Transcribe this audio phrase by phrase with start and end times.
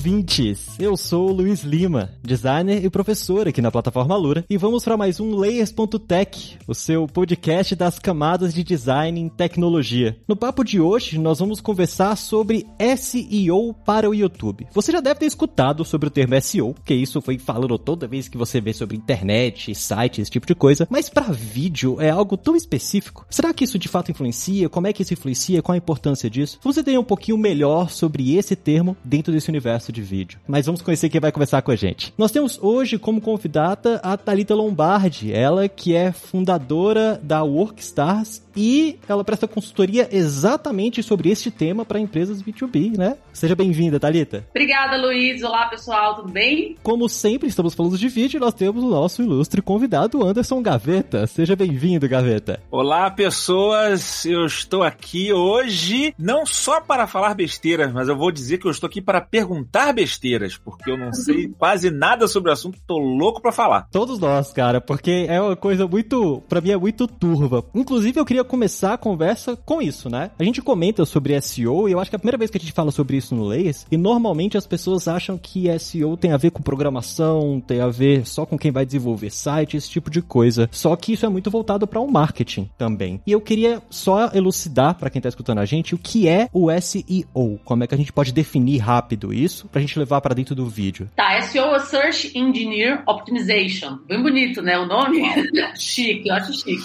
[0.00, 0.78] Ouvintes!
[0.78, 5.20] Eu sou Luiz Lima, designer e professor aqui na plataforma Lura, e vamos para mais
[5.20, 10.16] um Layers.tech, o seu podcast das camadas de design em tecnologia.
[10.26, 14.68] No papo de hoje, nós vamos conversar sobre SEO para o YouTube.
[14.72, 18.26] Você já deve ter escutado sobre o termo SEO, que isso foi falando toda vez
[18.26, 22.38] que você vê sobre internet, site, esse tipo de coisa, mas para vídeo é algo
[22.38, 23.26] tão específico.
[23.28, 24.70] Será que isso de fato influencia?
[24.70, 25.60] Como é que isso influencia?
[25.60, 26.58] Qual a importância disso?
[26.62, 30.38] Vamos entender um pouquinho melhor sobre esse termo dentro desse universo de vídeo.
[30.46, 32.12] Mas vamos conhecer quem vai conversar com a gente.
[32.16, 38.98] Nós temos hoje como convidada a Talita Lombardi, ela que é fundadora da Workstars e
[39.08, 43.16] ela presta consultoria exatamente sobre este tema para empresas B2B, né?
[43.32, 44.46] Seja bem-vinda, Talita.
[44.50, 45.42] Obrigada, Luiz.
[45.42, 46.76] Olá, pessoal, tudo bem?
[46.82, 51.26] Como sempre, estamos falando de vídeo e nós temos o nosso ilustre convidado, Anderson Gaveta.
[51.26, 52.60] Seja bem-vindo, Gaveta.
[52.70, 54.24] Olá, pessoas.
[54.24, 58.70] Eu estou aqui hoje não só para falar besteiras, mas eu vou dizer que eu
[58.70, 62.98] estou aqui para perguntar besteiras, porque eu não sei quase nada sobre o assunto, tô
[62.98, 63.88] louco para falar.
[63.90, 67.64] Todos nós, cara, porque é uma coisa muito, para mim é muito turva.
[67.74, 70.30] Inclusive, eu queria começar a conversa com isso, né?
[70.38, 72.60] A gente comenta sobre SEO e eu acho que é a primeira vez que a
[72.60, 76.36] gente fala sobre isso no Layers, e normalmente as pessoas acham que SEO tem a
[76.36, 80.22] ver com programação, tem a ver só com quem vai desenvolver site, esse tipo de
[80.22, 80.68] coisa.
[80.72, 83.20] Só que isso é muito voltado para o um marketing também.
[83.26, 86.68] E eu queria só elucidar para quem tá escutando a gente o que é o
[86.80, 90.54] SEO, como é que a gente pode definir rápido isso pra gente levar para dentro
[90.54, 91.08] do vídeo.
[91.16, 93.98] Tá, SEO é Search Engineer Optimization.
[94.06, 95.20] Bem bonito, né, o nome?
[95.76, 96.78] chique, eu acho chique.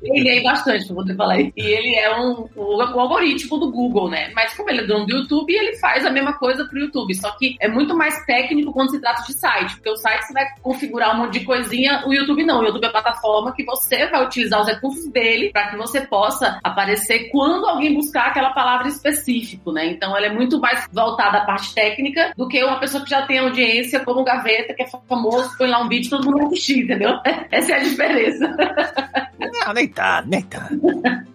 [0.00, 1.40] Peguei bastante pra poder falar.
[1.40, 4.30] E ele é um, o, o, algoritmo do Google, né?
[4.34, 7.14] Mas como ele é dono do YouTube, ele faz a mesma coisa pro YouTube.
[7.14, 9.74] Só que é muito mais técnico quando se trata de site.
[9.74, 12.60] Porque o site você vai configurar um monte de coisinha, o YouTube não.
[12.60, 16.00] O YouTube é a plataforma que você vai utilizar os recursos dele para que você
[16.02, 19.86] possa aparecer quando alguém buscar aquela palavra específico, né?
[19.86, 23.22] Então ela é muito mais voltada à parte técnica do que uma pessoa que já
[23.26, 27.15] tem audiência como Gaveta, que é famoso, põe lá um vídeo todo mundo assistir, entendeu?
[27.50, 28.56] Essa é a diferença.
[29.38, 30.68] Não, nem tá, nem tá.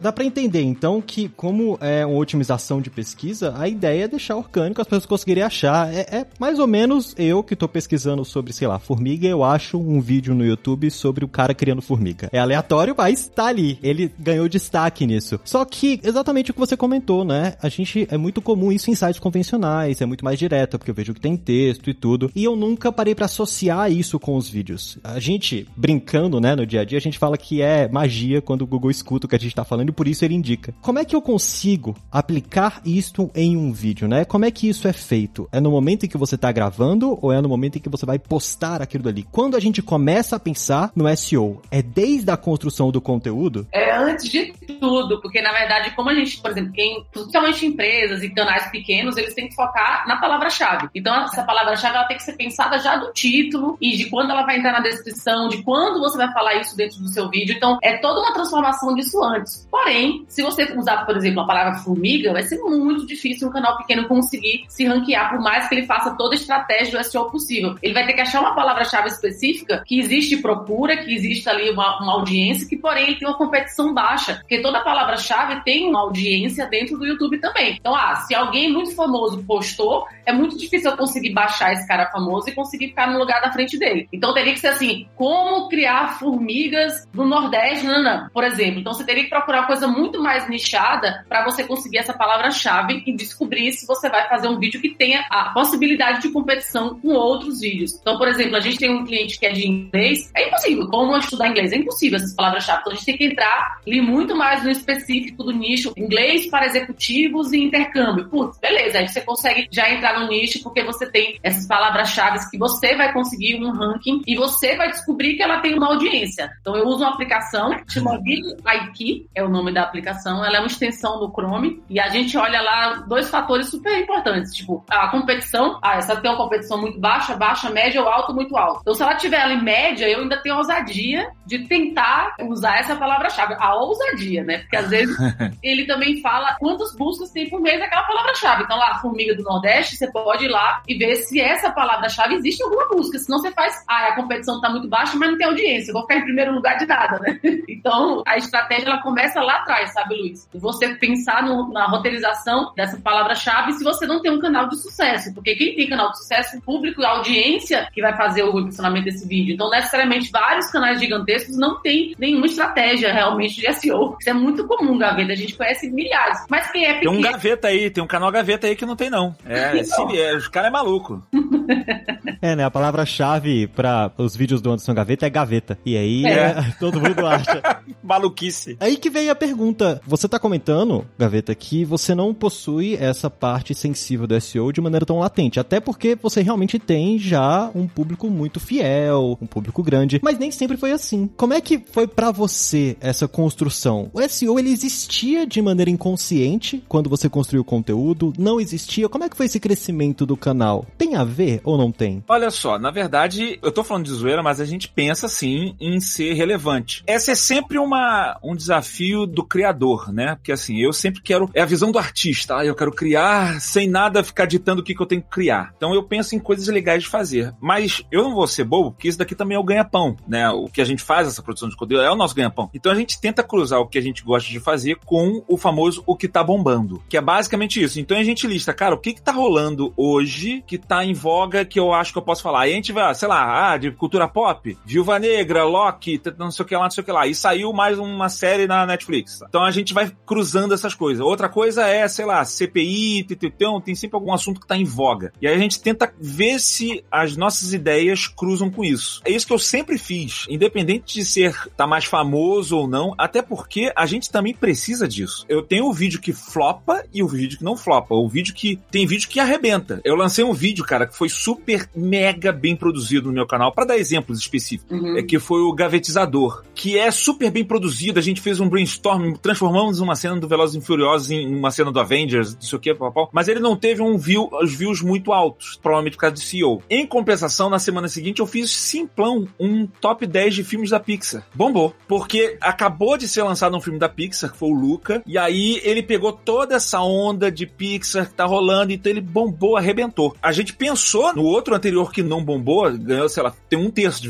[0.01, 4.35] Dá pra entender, então, que como é uma otimização de pesquisa, a ideia é deixar
[4.35, 5.93] orgânico, as pessoas conseguirem achar.
[5.93, 9.77] É, é, mais ou menos eu que tô pesquisando sobre, sei lá, formiga, eu acho
[9.77, 12.29] um vídeo no YouTube sobre o cara criando formiga.
[12.31, 13.77] É aleatório, mas tá ali.
[13.83, 15.39] Ele ganhou destaque nisso.
[15.43, 17.53] Só que, exatamente o que você comentou, né?
[17.61, 20.95] A gente, é muito comum isso em sites convencionais, é muito mais direto, porque eu
[20.95, 22.31] vejo que tem texto e tudo.
[22.35, 24.97] E eu nunca parei para associar isso com os vídeos.
[25.03, 28.63] A gente, brincando, né, no dia a dia, a gente fala que é magia quando
[28.63, 30.73] o Google escuta o que a gente tá falando e por isso ele indica.
[30.81, 34.25] Como é que eu consigo aplicar isto em um vídeo, né?
[34.25, 35.47] Como é que isso é feito?
[35.51, 38.05] É no momento em que você tá gravando ou é no momento em que você
[38.05, 39.25] vai postar aquilo dali?
[39.31, 43.67] Quando a gente começa a pensar no SEO, é desde a construção do conteúdo?
[43.71, 48.23] É antes de tudo, porque na verdade, como a gente, por exemplo, quem, principalmente empresas
[48.23, 50.89] e canais pequenos, eles têm que focar na palavra-chave.
[50.95, 54.43] Então, essa palavra-chave ela tem que ser pensada já do título e de quando ela
[54.43, 57.55] vai entrar na descrição, de quando você vai falar isso dentro do seu vídeo.
[57.55, 59.67] Então, é toda uma transformação disso antes.
[59.69, 63.77] Porém, se você usar, por exemplo, a palavra formiga, vai ser muito difícil um canal
[63.77, 67.75] pequeno conseguir se ranquear, por mais que ele faça toda a estratégia do SEO possível.
[67.81, 72.01] Ele vai ter que achar uma palavra-chave específica que existe procura, que existe ali uma,
[72.01, 76.67] uma audiência, que porém ele tem uma competição baixa, porque toda palavra-chave tem uma audiência
[76.67, 77.78] dentro do YouTube também.
[77.79, 82.09] Então, ah, se alguém muito famoso postou, é muito difícil eu conseguir baixar esse cara
[82.11, 84.07] famoso e conseguir ficar no lugar da frente dele.
[84.11, 88.79] Então teria que ser assim, como criar formigas no Nordeste, não, não, por exemplo.
[88.79, 93.13] Então você teria que procurar coisa muito mais nichada para você conseguir essa palavra-chave e
[93.13, 97.61] descobrir se você vai fazer um vídeo que tenha a possibilidade de competição com outros
[97.61, 97.97] vídeos.
[98.01, 100.88] Então, por exemplo, a gente tem um cliente que é de inglês, é impossível.
[100.88, 101.72] Como estudar inglês?
[101.72, 102.81] É impossível essas palavras-chave.
[102.81, 106.66] Então a gente tem que entrar ali muito mais no específico do nicho inglês para
[106.66, 108.29] executivos e intercâmbio.
[108.29, 112.58] Putz, beleza, aí você consegue já entrar no nicho porque você tem essas palavras-chave que
[112.58, 116.52] você vai conseguir um ranking e você vai descobrir que ela tem uma audiência.
[116.61, 120.67] Então eu uso uma aplicação, chama VidIQ, é o nome da aplicação, ela é uma
[120.67, 125.79] extensão do Chrome e a gente olha lá dois fatores super importantes, tipo a competição,
[125.82, 128.82] ah, essa tem uma competição muito baixa, baixa, média ou alto, muito alto.
[128.82, 133.55] Então se ela tiver ali média, eu ainda tenho ousadia de tentar usar essa palavra-chave,
[133.58, 134.59] a ousadia, né?
[134.59, 135.17] Porque às vezes
[135.64, 138.64] ele também fala quantas buscas tem por mês aquela palavra-chave.
[138.64, 142.61] Então lá, formiga do Nordeste, você pode ir lá e ver se essa palavra-chave existe
[142.61, 143.17] em alguma busca.
[143.17, 145.91] Senão você faz, ah, a competição tá muito baixa, mas não tem audiência.
[145.91, 147.39] Eu vou ficar em primeiro lugar de nada, né?
[147.67, 150.47] então, a estratégia ela começa lá atrás, sabe, Luiz?
[150.53, 155.33] Você pensar no, na roteirização dessa palavra-chave se você não tem um canal de sucesso.
[155.33, 159.05] Porque quem tem canal de sucesso, o público, a audiência que vai fazer o posicionamento
[159.05, 159.53] desse vídeo.
[159.53, 164.17] Então, necessariamente, vários canais gigantescos não têm nenhuma estratégia realmente de SEO.
[164.19, 165.34] Isso é muito comum, Gaveta.
[165.34, 166.45] A gente conhece milhares.
[166.49, 167.11] Mas quem é pequeno...
[167.11, 169.35] Tem um Gaveta aí, tem um canal Gaveta aí que não tem, não.
[169.45, 170.09] É, então.
[170.09, 171.23] esse, é os caras é maluco.
[172.41, 172.63] é, né?
[172.63, 175.78] A palavra-chave para os vídeos do Anderson Gaveta é gaveta.
[175.85, 176.73] E aí, é.
[176.79, 177.62] todo mundo acha.
[178.03, 178.78] Maluquice.
[178.79, 180.02] Aí que vem a pergunta.
[180.06, 185.06] Você tá comentando, Gaveta, que você não possui essa parte sensível do SEO de maneira
[185.06, 185.59] tão latente.
[185.59, 190.20] Até porque você realmente tem já um público muito fiel, um público grande.
[190.23, 191.29] Mas nem sempre foi assim.
[191.38, 194.09] Como é que foi para você essa construção?
[194.14, 198.34] O SEO, ele existia de maneira inconsciente quando você construiu o conteúdo?
[198.38, 199.09] Não existia?
[199.09, 200.85] Como é que foi esse crescimento do canal?
[200.97, 202.23] Tem a ver ou não tem?
[202.28, 205.99] Olha só, na verdade, eu tô falando de zoeira, mas a gente pensa sim em
[205.99, 207.03] ser relevante.
[207.08, 210.35] Essa é sempre uma, um desafio do criador, né?
[210.35, 211.49] Porque assim, eu sempre quero.
[211.53, 212.58] É a visão do artista.
[212.58, 215.73] Ah, eu quero criar sem nada ficar ditando o que, que eu tenho que criar.
[215.75, 217.53] Então eu penso em coisas legais de fazer.
[217.59, 220.49] Mas eu não vou ser bobo, porque isso daqui também é o ganha-pão, né?
[220.49, 222.69] O que a gente faz, essa produção de conteúdo, é o nosso ganha-pão.
[222.73, 226.03] Então a gente tenta cruzar o que a gente gosta de fazer com o famoso
[226.05, 227.02] o que tá bombando.
[227.09, 227.99] Que é basicamente isso.
[227.99, 231.66] Então a gente lista, cara, o que que tá rolando hoje que tá em voga
[231.66, 232.61] que eu acho que eu posso falar.
[232.61, 236.63] Aí a gente vai, sei lá, ah, de cultura pop, Viúva Negra, Loki, não sei
[236.63, 237.25] o que lá, não sei o que lá.
[237.25, 239.41] E saiu mais uma série na Netflix.
[239.49, 241.25] Então a gente vai cruzando essas coisas.
[241.25, 245.33] Outra coisa é, sei lá, CPI, então tem sempre algum assunto que tá em voga.
[245.41, 249.21] E aí a gente tenta ver se as nossas ideias cruzam com isso.
[249.25, 253.41] É isso que eu sempre fiz, independente de ser tá mais famoso ou não, até
[253.41, 255.45] porque a gente também precisa disso.
[255.49, 258.13] Eu tenho o vídeo que flopa e o vídeo que não flopa.
[258.13, 260.00] O vídeo que tem vídeo que arrebenta.
[260.03, 263.86] Eu lancei um vídeo, cara, que foi super mega bem produzido no meu canal, para
[263.86, 265.17] dar exemplos específicos, uhum.
[265.17, 268.19] é que foi o Gavetizador, que é super bem produzido.
[268.19, 271.91] A gente fez um brainstorm, transformamos uma cena do Velozes e Furiosos em uma cena
[271.91, 275.01] do Avengers, não sei o que, papapá, mas ele não teve um view, os views
[275.01, 276.81] muito altos, provavelmente por causa do CEO.
[276.89, 281.45] Em compensação, na semana seguinte eu fiz simplão um top 10 de filmes da Pixar.
[281.53, 285.38] Bombou, porque acabou de ser lançado um filme da Pixar, que foi o Luca, e
[285.38, 290.36] aí ele pegou toda essa onda de Pixar que tá rolando, então ele bombou, arrebentou.
[290.41, 294.22] A gente pensou no outro anterior que não bombou, ganhou, sei lá, tem um terço
[294.22, 294.27] de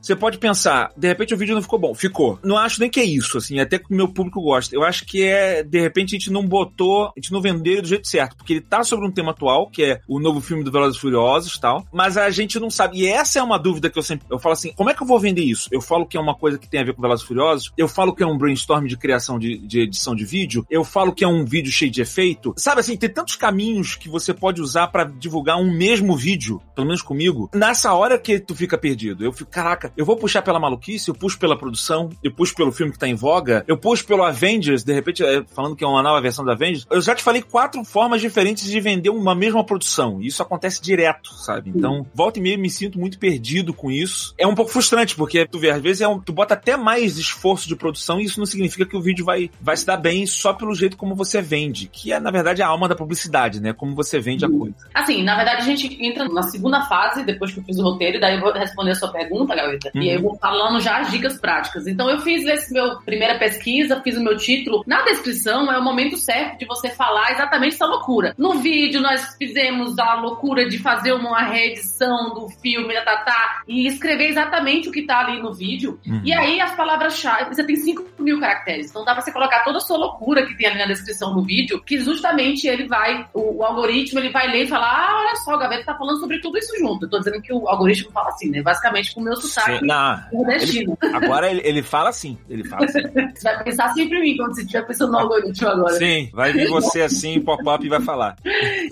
[0.00, 1.94] Você pode pensar, de repente o vídeo não ficou bom.
[1.94, 2.38] Ficou.
[2.42, 4.74] Não acho nem que é isso, assim, até que o meu público gosta.
[4.74, 7.82] Eu acho que é, de repente, a gente não botou, a gente não vendeu ele
[7.82, 10.64] do jeito certo, porque ele tá sobre um tema atual, que é o novo filme
[10.64, 13.00] do Velozes e Furiosos e tal, mas a gente não sabe.
[13.00, 15.06] E essa é uma dúvida que eu sempre, eu falo assim, como é que eu
[15.06, 15.68] vou vender isso?
[15.70, 17.88] Eu falo que é uma coisa que tem a ver com Velozes e Furiosos, eu
[17.88, 21.24] falo que é um brainstorm de criação de, de edição de vídeo, eu falo que
[21.24, 22.54] é um vídeo cheio de efeito.
[22.56, 26.86] Sabe assim, tem tantos caminhos que você pode usar para divulgar um mesmo vídeo, pelo
[26.86, 29.24] menos comigo, nessa hora que tu fica perdido.
[29.24, 32.72] Eu fico, caraca, eu vou puxar pela maluquice, eu puxo pela produção, eu puxo pelo
[32.72, 35.86] filme que tá em voga, eu puxo pelo Avengers, de repente, é, falando que é
[35.86, 36.86] uma nova versão do Avengers.
[36.90, 40.20] Eu já te falei quatro formas diferentes de vender uma mesma produção.
[40.20, 41.70] E isso acontece direto, sabe?
[41.74, 44.34] Então, volta e meia me sinto muito perdido com isso.
[44.38, 47.18] É um pouco frustrante, porque tu vê, às vezes é um, tu bota até mais
[47.18, 50.26] esforço de produção e isso não significa que o vídeo vai, vai se dar bem
[50.26, 53.74] só pelo jeito como você vende, que é, na verdade, a alma da publicidade, né?
[53.74, 54.74] Como você vende a coisa.
[54.94, 58.16] Assim, na verdade, a gente entra na segunda fase, depois que eu fiz o roteiro,
[58.16, 60.02] e daí eu vou responder a sua pergunta, Gaveta, uhum.
[60.02, 61.86] e aí eu vou falando já as dicas práticas.
[61.86, 64.82] Então, eu fiz esse meu primeira pesquisa, fiz o meu título.
[64.86, 68.34] Na descrição é o momento certo de você falar exatamente essa loucura.
[68.36, 73.86] No vídeo, nós fizemos a loucura de fazer uma reedição do filme da Tatá e
[73.86, 75.98] escrever exatamente o que tá ali no vídeo.
[76.06, 76.22] Uhum.
[76.24, 78.90] E aí, as palavras-chave, você tem 5 mil caracteres.
[78.90, 81.42] Então, dá pra você colocar toda a sua loucura que tem ali na descrição do
[81.42, 85.36] vídeo, que justamente ele vai, o, o algoritmo, ele vai ler e falar: ah, olha
[85.36, 87.04] só, o Gaveta tá falando sobre tudo isso junto.
[87.04, 88.62] Eu tô dizendo que o algoritmo fala assim, né?
[88.62, 90.98] Basicamente com o meu sotaque Sim, nordestino.
[91.02, 93.02] Ele, agora ele, ele fala assim, ele fala assim.
[93.02, 95.94] você vai pensar sempre em mim quando você estiver pensando no algoritmo agora.
[95.94, 98.36] Sim, vai vir você assim, pop-up e vai falar.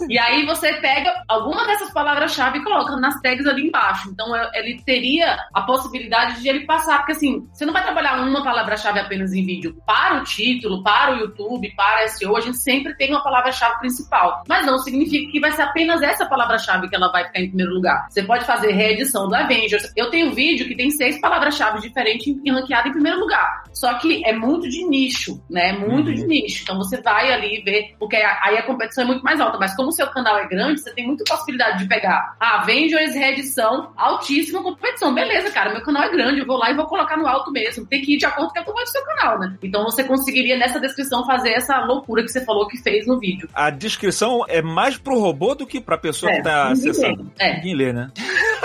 [0.09, 4.11] E aí você pega alguma dessas palavras-chave e coloca nas tags ali embaixo.
[4.11, 8.43] Então ele teria a possibilidade de ele passar, porque assim, você não vai trabalhar uma
[8.43, 9.77] palavra-chave apenas em vídeo.
[9.87, 14.43] Para o título, para o YouTube, para SEO, a gente sempre tem uma palavra-chave principal.
[14.49, 17.73] Mas não significa que vai ser apenas essa palavra-chave que ela vai ficar em primeiro
[17.73, 18.07] lugar.
[18.09, 19.93] Você pode fazer reedição do Avengers.
[19.97, 23.65] Eu tenho vídeo que tem seis palavras-chave diferentes e ranqueado em primeiro lugar.
[23.73, 25.73] Só que é muito de nicho, né?
[25.73, 26.15] Muito uhum.
[26.15, 26.63] de nicho.
[26.63, 29.59] Então você vai ali ver, porque aí a competição é muito mais alta.
[29.59, 33.15] Mas como o seu canal é grande, você tem muita possibilidade de pegar a Avengers
[33.15, 35.13] reedição, altíssima competição.
[35.13, 37.85] Beleza, cara, meu canal é grande, eu vou lá e vou colocar no alto mesmo.
[37.87, 39.59] Tem que ir de acordo com o tamanho do seu canal, né?
[39.61, 43.49] Então você conseguiria nessa descrição fazer essa loucura que você falou que fez no vídeo.
[43.53, 47.31] A descrição é mais pro robô do que pra pessoa é, que tá acessando.
[47.41, 47.57] É.
[47.57, 48.11] Ninguém lê, né?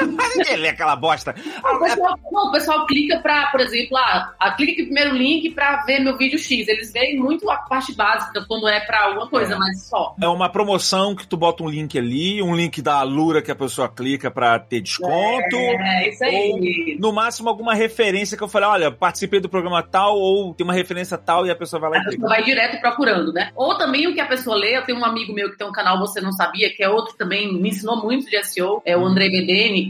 [0.05, 1.35] Ninguém lê aquela bosta.
[1.63, 5.15] O pessoal, não, o pessoal clica pra, por exemplo, ah, ah, clica aqui no primeiro
[5.15, 6.67] link pra ver meu vídeo X.
[6.67, 9.57] Eles veem muito a parte básica quando é pra alguma coisa, É.
[9.57, 10.15] mas só.
[10.21, 13.55] É uma promoção que tu bota um link ali, um link da Alura que a
[13.55, 15.55] pessoa clica pra ter desconto.
[15.55, 16.97] É, isso aí.
[16.99, 20.73] No máximo, alguma referência que eu falei, olha, participei do programa tal, ou tem uma
[20.73, 22.15] referência tal, e a pessoa vai lá A e clica.
[22.17, 23.51] pessoa vai direto procurando, né?
[23.55, 25.71] Ou também o que a pessoa lê, eu tenho um amigo meu que tem um
[25.71, 29.05] canal Você Não Sabia, que é outro também, me ensinou muito de SEO, é o
[29.05, 29.29] André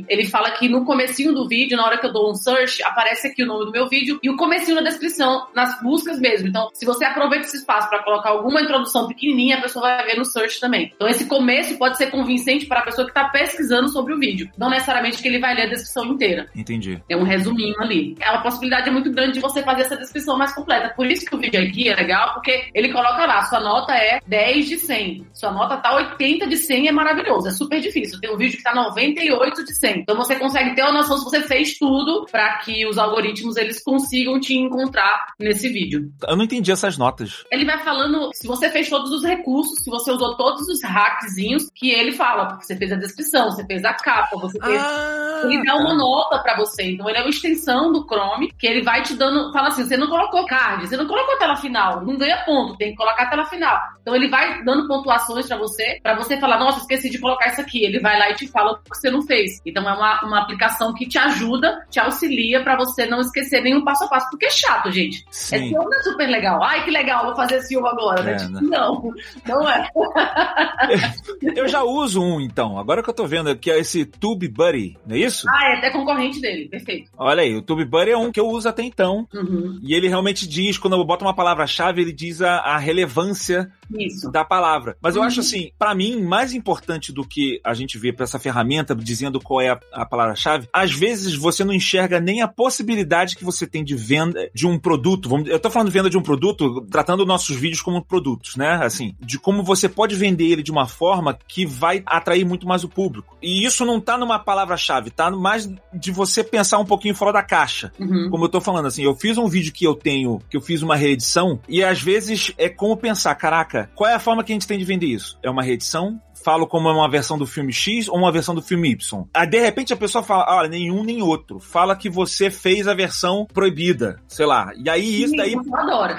[0.08, 3.28] Ele fala que no comecinho do vídeo, na hora que eu dou um search, aparece
[3.28, 6.48] aqui o nome do meu vídeo e o comecinho na descrição, nas buscas mesmo.
[6.48, 10.18] Então, se você aproveita esse espaço para colocar alguma introdução pequenininha, a pessoa vai ver
[10.18, 10.92] no search também.
[10.96, 14.50] Então, esse começo pode ser convincente para a pessoa que está pesquisando sobre o vídeo.
[14.58, 16.50] Não necessariamente que ele vai ler a descrição inteira.
[16.56, 17.02] Entendi.
[17.08, 18.16] Tem um resuminho ali.
[18.20, 20.94] É uma possibilidade muito grande de você fazer essa descrição mais completa.
[20.96, 24.20] Por isso que o vídeo aqui é legal, porque ele coloca lá, sua nota é
[24.28, 25.28] 10 de 100.
[25.34, 27.48] Sua nota tá 80 de 100, é maravilhoso.
[27.48, 28.20] É super difícil.
[28.20, 29.93] Tem um vídeo que tá 98 de 100.
[30.00, 33.82] Então você consegue ter uma noção se você fez tudo para que os algoritmos eles
[33.84, 36.12] consigam te encontrar nesse vídeo.
[36.28, 37.44] Eu não entendi essas notas.
[37.52, 41.70] Ele vai falando se você fez todos os recursos, se você usou todos os hackzinhos
[41.74, 42.48] que ele fala.
[42.48, 45.94] Porque você fez a descrição, você fez a capa, você fez Ah, ele dá uma
[45.94, 46.84] nota pra você.
[46.92, 49.52] Então ele é uma extensão do Chrome que ele vai te dando.
[49.52, 52.92] Fala assim: você não colocou card, você não colocou tela final, não ganha ponto, tem
[52.92, 53.80] que colocar a tela final.
[54.02, 57.62] Então ele vai dando pontuações pra você, pra você falar: nossa, esqueci de colocar isso
[57.62, 57.84] aqui.
[57.84, 59.62] Ele vai lá e te fala o que você não fez.
[59.74, 63.84] Então é uma, uma aplicação que te ajuda, te auxilia pra você não esquecer nenhum
[63.84, 64.30] passo a passo.
[64.30, 65.26] Porque é chato, gente.
[65.32, 65.56] Sim.
[65.56, 66.64] Esse não é super legal.
[66.64, 68.36] Ai, que legal, vou fazer esse agora, É, né?
[68.36, 68.62] Tipo, né?
[68.62, 69.14] não,
[69.48, 69.90] não é.
[71.56, 72.78] Eu já uso um, então.
[72.78, 75.48] Agora que eu tô vendo, que é esse TubeBuddy, não é isso?
[75.50, 77.10] Ah, é até concorrente dele, perfeito.
[77.18, 79.28] Olha aí, o TubeBuddy é um que eu uso até então.
[79.34, 83.72] Uhum, E ele realmente diz, quando eu boto uma palavra-chave, ele diz a, a relevância
[83.98, 84.32] isso.
[84.32, 84.96] da palavra.
[85.02, 85.28] Mas eu Uhum.
[85.28, 89.40] acho assim, pra mim, mais importante do que a gente vê pra essa ferramenta dizendo
[89.40, 93.66] qual é a, a palavra-chave, às vezes você não enxerga nem a possibilidade que você
[93.68, 95.30] tem de venda de um produto.
[95.30, 98.80] Vamos, eu tô falando de venda de um produto, tratando nossos vídeos como produtos, né?
[98.84, 102.84] Assim, de como você pode vender ele de uma forma que vai atrair muito mais
[102.84, 103.38] o público.
[103.42, 107.44] E isso não tá numa palavra-chave, tá mais de você pensar um pouquinho fora da
[107.44, 108.30] caixa Uhum.
[108.30, 110.82] como eu tô falando, assim, eu fiz um vídeo que eu tenho, que eu fiz
[110.82, 114.56] uma reedição, e às vezes é como pensar, caraca, qual é a forma que a
[114.56, 115.38] gente tem de vender isso?
[115.44, 116.22] É uma reedição?
[116.44, 119.24] Falo como é uma versão do filme X ou uma versão do filme Y.
[119.34, 121.60] Aí, de repente, a pessoa fala, olha, nenhum nem outro.
[121.60, 124.72] Fala que você fez a versão proibida, sei lá.
[124.76, 126.16] E aí, isso daí Eu adoro.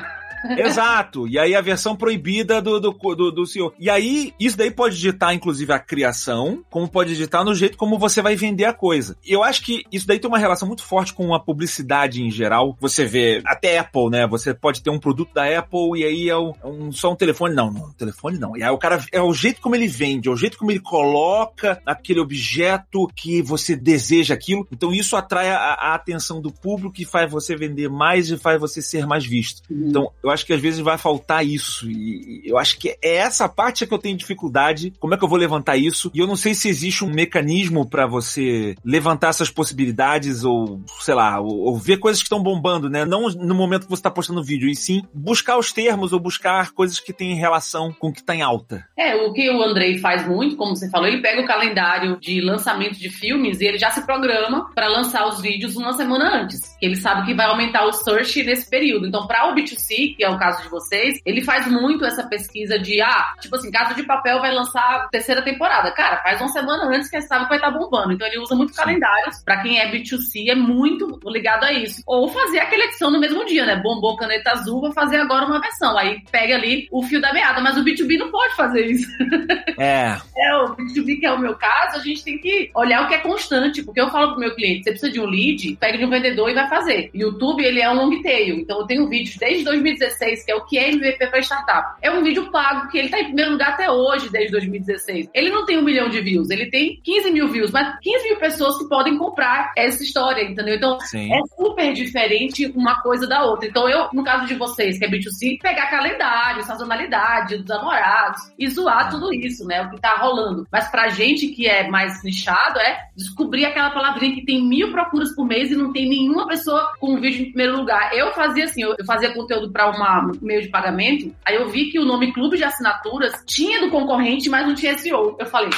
[0.58, 1.26] Exato.
[1.28, 3.72] E aí a versão proibida do, do, do, do senhor.
[3.78, 7.98] E aí, isso daí pode ditar, inclusive, a criação, como pode ditar no jeito como
[7.98, 9.16] você vai vender a coisa.
[9.24, 12.30] E eu acho que isso daí tem uma relação muito forte com a publicidade em
[12.30, 12.76] geral.
[12.80, 14.26] Você vê, até Apple, né?
[14.26, 17.16] Você pode ter um produto da Apple e aí é um, é um- só um
[17.16, 17.54] telefone.
[17.54, 18.56] Não, não, telefone não.
[18.56, 20.80] E aí o cara, é o jeito como ele vende, é o jeito como ele
[20.80, 24.66] coloca aquele objeto que você deseja aquilo.
[24.72, 28.60] Então isso atrai a, a atenção do público e faz você vender mais e faz
[28.60, 29.62] você ser mais visto.
[29.70, 31.90] Então, eu acho que às vezes vai faltar isso.
[31.90, 34.92] E eu acho que é essa parte que eu tenho dificuldade.
[34.98, 36.10] Como é que eu vou levantar isso?
[36.14, 41.14] E eu não sei se existe um mecanismo pra você levantar essas possibilidades ou, sei
[41.14, 43.04] lá, ou, ou ver coisas que estão bombando, né?
[43.04, 46.20] Não no momento que você tá postando o vídeo, e sim buscar os termos ou
[46.20, 48.84] buscar coisas que têm relação com o que tá em alta.
[48.96, 52.40] É, o que o Andrei faz muito, como você falou, ele pega o calendário de
[52.40, 56.60] lançamento de filmes e ele já se programa para lançar os vídeos uma semana antes.
[56.80, 59.06] Ele sabe que vai aumentar o search nesse período.
[59.06, 62.78] Então, para o B2C, que é o caso de vocês, ele faz muito essa pesquisa
[62.78, 65.92] de, ah, tipo assim, Casa de Papel vai lançar a terceira temporada.
[65.92, 68.12] Cara, faz uma semana antes que sabe que vai estar bombando.
[68.12, 69.42] Então, ele usa muito calendários.
[69.44, 72.02] Para quem é B2C, é muito ligado a isso.
[72.06, 73.76] Ou fazer aquela edição no mesmo dia, né?
[73.76, 75.96] Bombou caneta azul, vou fazer agora uma versão.
[75.98, 77.60] Aí pega ali o fio da meada.
[77.60, 79.06] Mas o B2B não pode fazer isso.
[79.76, 83.08] É, É, o B2B, que é o meu caso, a gente tem que olhar o
[83.08, 83.82] que é constante.
[83.82, 86.48] Porque eu falo pro meu cliente, você precisa de um lead, pega de um vendedor
[86.48, 87.10] e vai fazer.
[87.12, 88.60] YouTube, ele é um long tail.
[88.60, 91.98] Então eu tenho vídeos desde 2016, que é o que é MVP para startup.
[92.02, 95.28] É um vídeo pago, que ele tá em primeiro lugar até hoje, desde 2016.
[95.32, 98.38] Ele não tem um milhão de views, ele tem 15 mil views, mas 15 mil
[98.38, 100.76] pessoas que podem comprar essa história, entendeu?
[100.76, 101.32] Então, sim.
[101.32, 103.68] é super diferente uma coisa da outra.
[103.68, 108.68] Então, eu, no caso de vocês, que é B2C, pegar calendário, sazonalidade dos namorados e
[108.68, 109.82] zoar tudo isso, né?
[109.82, 110.66] O que tá rolando.
[110.70, 115.34] Mas pra gente que é mais nichado, é descobrir aquela palavrinha que tem mil procuras
[115.34, 118.14] por mês e não tem nenhuma pessoa com um vídeo em primeiro lugar.
[118.14, 121.68] Eu fazia assim, eu, eu fazia conteúdo pra uma um meio de pagamento, aí eu
[121.68, 125.36] vi que o nome Clube de Assinaturas tinha do concorrente, mas não tinha SEO.
[125.38, 125.70] Eu falei,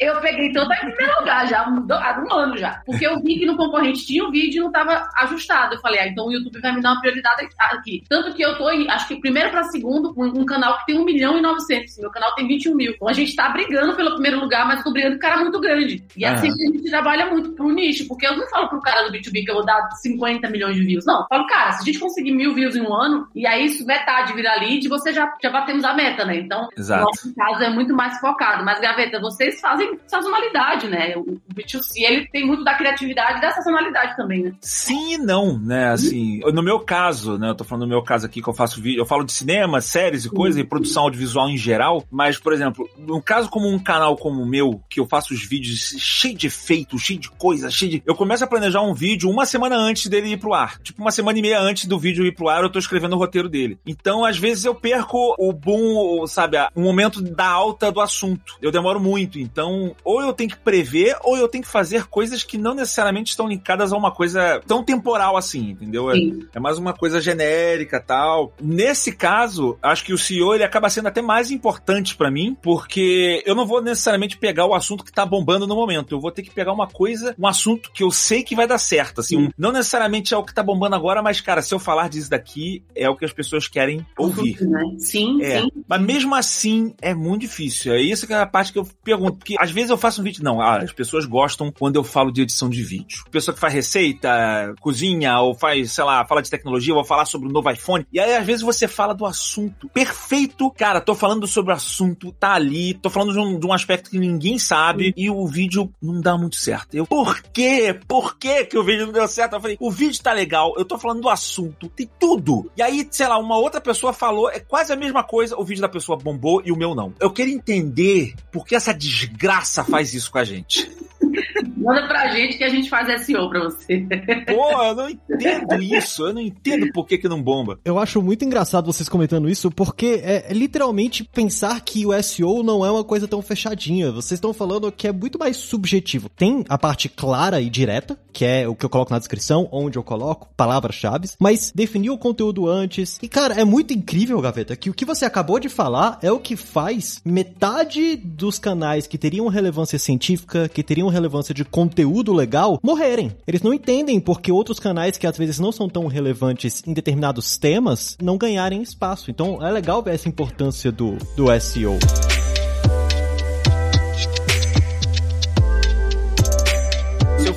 [0.00, 2.80] Eu peguei toda em primeiro lugar já, há um ano já.
[2.86, 5.74] Porque eu vi que no concorrente tinha o vídeo e não estava ajustado.
[5.74, 8.02] Eu falei, ah, então o YouTube vai me dar uma prioridade aqui.
[8.08, 10.98] Tanto que eu tô em, acho que primeiro para segundo, um, um, canal que tem
[10.98, 11.98] 1 milhão e 900.
[11.98, 12.92] Meu canal tem 21 mil.
[12.92, 16.02] Então a gente tá brigando pelo primeiro lugar, mas tô brigando com cara muito grande.
[16.16, 18.80] E é assim que a gente trabalha muito pro nicho, porque eu não falo pro
[18.80, 21.04] cara do B2B que eu vou dar 50 milhões de views.
[21.04, 23.66] Não, eu falo, cara, se a gente conseguir mil views em um ano, e aí
[23.66, 26.38] isso metade virar lead, você já, já batemos a meta, né?
[26.38, 27.00] Então, Exato.
[27.00, 28.64] no nosso caso é muito mais focado.
[28.64, 31.16] Mas, Gaveta, vocês fazem sazonalidade, né?
[31.16, 34.52] O B2C, ele tem muito da criatividade e da sazonalidade também, né?
[34.60, 35.90] Sim e não, né?
[35.90, 37.50] Assim, no meu caso, né?
[37.50, 39.80] Eu tô falando no meu caso aqui que eu faço vídeo, eu falo de cinema,
[39.80, 43.78] séries e coisas, e produção audiovisual em geral, mas, por exemplo, no caso como um
[43.78, 47.70] canal como o meu, que eu faço os vídeos cheio de efeito, cheio de coisa,
[47.70, 48.02] cheio de.
[48.06, 50.78] Eu começo a planejar um vídeo uma semana antes dele ir pro ar.
[50.82, 53.18] Tipo, uma semana e meia antes do vídeo ir pro ar, eu tô escrevendo o
[53.18, 53.78] roteiro dele.
[53.86, 58.56] Então, às vezes, eu perco o boom, sabe, o momento da alta do assunto.
[58.60, 59.38] Eu demoro muito.
[59.38, 63.30] Então, ou eu tenho que prever, ou eu tenho que fazer coisas que não necessariamente
[63.30, 66.10] estão linkadas a uma coisa tão temporal assim, entendeu?
[66.10, 66.16] É,
[66.54, 68.52] é, mais uma coisa genérica tal.
[68.60, 73.42] Nesse caso, acho que o CEO ele acaba sendo até mais importante para mim, porque
[73.46, 76.14] eu não vou necessariamente pegar o assunto que tá bombando no momento.
[76.14, 78.78] Eu vou ter que pegar uma coisa, um assunto que eu sei que vai dar
[78.78, 79.20] certo.
[79.20, 82.08] Assim, um, não necessariamente é o que tá bombando agora, mas, cara, se eu falar
[82.08, 84.58] disso daqui, é o que as pessoas querem ouvir.
[84.98, 85.60] Sim, é.
[85.60, 85.68] sim.
[85.88, 87.92] Mas mesmo assim, é muito difícil.
[87.92, 89.38] É isso que é a parte que eu pergunto.
[89.38, 90.42] Porque às vezes eu faço um vídeo.
[90.42, 93.24] Não, ah, as pessoas gostam quando eu falo de edição de vídeo.
[93.30, 97.46] Pessoa que faz receita, cozinha, ou faz, sei lá, fala de tecnologia, ou falar sobre
[97.46, 98.06] o novo iPhone.
[98.10, 100.70] E aí, às vezes, você fala do assunto perfeito.
[100.70, 104.10] Cara, tô falando sobre o assunto, tá ali, tô falando de um, de um aspecto
[104.10, 106.94] que ninguém sabe, e o vídeo não dá muito certo.
[106.94, 107.98] Eu, por quê?
[108.08, 109.56] Por quê que o vídeo não deu certo?
[109.56, 112.70] Eu falei, o vídeo tá legal, eu tô falando do assunto, tem tudo.
[112.78, 115.82] E aí, sei lá, uma outra pessoa falou, é quase a mesma coisa, o vídeo
[115.82, 117.12] da pessoa bombou e o meu não.
[117.20, 119.49] Eu quero entender por que essa desgraça
[119.84, 120.90] faz isso com a gente.
[121.76, 124.06] Manda pra gente que a gente faz SEO pra você.
[124.46, 126.26] Pô, eu não entendo isso.
[126.26, 127.78] Eu não entendo por que, que não bomba.
[127.84, 132.62] Eu acho muito engraçado vocês comentando isso, porque é, é literalmente pensar que o SEO
[132.62, 134.10] não é uma coisa tão fechadinha.
[134.10, 136.28] Vocês estão falando que é muito mais subjetivo.
[136.28, 139.98] Tem a parte clara e direta, que é o que eu coloco na descrição, onde
[139.98, 143.18] eu coloco palavras-chave, mas definir o conteúdo antes.
[143.22, 146.38] E, cara, é muito incrível, Gaveta, que o que você acabou de falar é o
[146.38, 151.19] que faz metade dos canais que teriam relevância científica, que teriam relevância
[151.52, 153.32] de conteúdo legal, morrerem.
[153.46, 157.58] Eles não entendem porque outros canais que às vezes não são tão relevantes em determinados
[157.58, 159.30] temas não ganharem espaço.
[159.30, 161.98] Então é legal ver essa importância do, do SEO.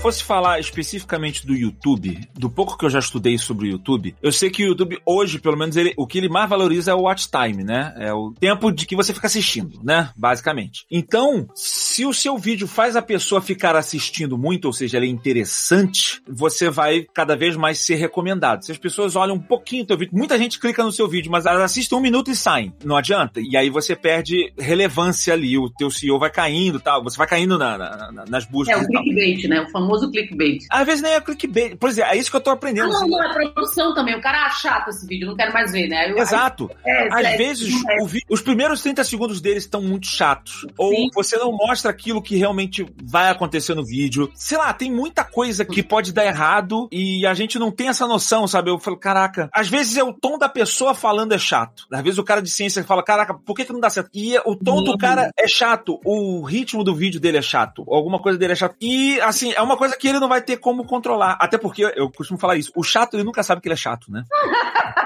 [0.03, 4.33] Fosse falar especificamente do YouTube, do pouco que eu já estudei sobre o YouTube, eu
[4.33, 7.03] sei que o YouTube hoje, pelo menos, ele, o que ele mais valoriza é o
[7.03, 7.93] watch time, né?
[7.97, 10.09] É o tempo de que você fica assistindo, né?
[10.17, 10.85] Basicamente.
[10.91, 15.09] Então, se o seu vídeo faz a pessoa ficar assistindo muito, ou seja, ele é
[15.09, 18.65] interessante, você vai cada vez mais ser recomendado.
[18.65, 21.31] Se as pessoas olham um pouquinho o teu vídeo, muita gente clica no seu vídeo,
[21.31, 22.73] mas elas assistem um minuto e saem.
[22.83, 23.39] Não adianta.
[23.39, 27.57] E aí você perde relevância ali, o teu CEO vai caindo tal, você vai caindo
[27.57, 28.77] na, na, nas buscas.
[28.77, 29.61] É o clickbait, né?
[29.61, 30.65] O famoso clickbait.
[30.69, 31.75] Às vezes nem é clickbait.
[31.77, 32.95] Por exemplo, é isso que eu tô aprendendo.
[32.95, 34.15] Ah, não, não, é produção também.
[34.15, 36.09] O cara acha chato esse vídeo, não quero mais ver, né?
[36.11, 36.69] Eu, Exato.
[36.85, 37.97] Aí, é, Às é, vezes, é.
[38.29, 40.65] os primeiros 30 segundos deles estão muito chatos.
[40.77, 41.09] Ou Sim.
[41.13, 44.31] você não mostra aquilo que realmente vai acontecer no vídeo.
[44.33, 48.07] Sei lá, tem muita coisa que pode dar errado e a gente não tem essa
[48.07, 48.69] noção, sabe?
[48.69, 51.85] Eu falo, caraca, às vezes é o tom da pessoa falando é chato.
[51.91, 54.09] Às vezes o cara de ciência fala, caraca, por que, que não dá certo?
[54.13, 58.19] E o tom do cara é chato, o ritmo do vídeo dele é chato, alguma
[58.19, 58.75] coisa dele é chato.
[58.79, 61.37] E, assim, é uma coisa que ele não vai ter como controlar.
[61.39, 64.11] Até porque, eu costumo falar isso, o chato, ele nunca sabe que ele é chato,
[64.11, 64.23] né?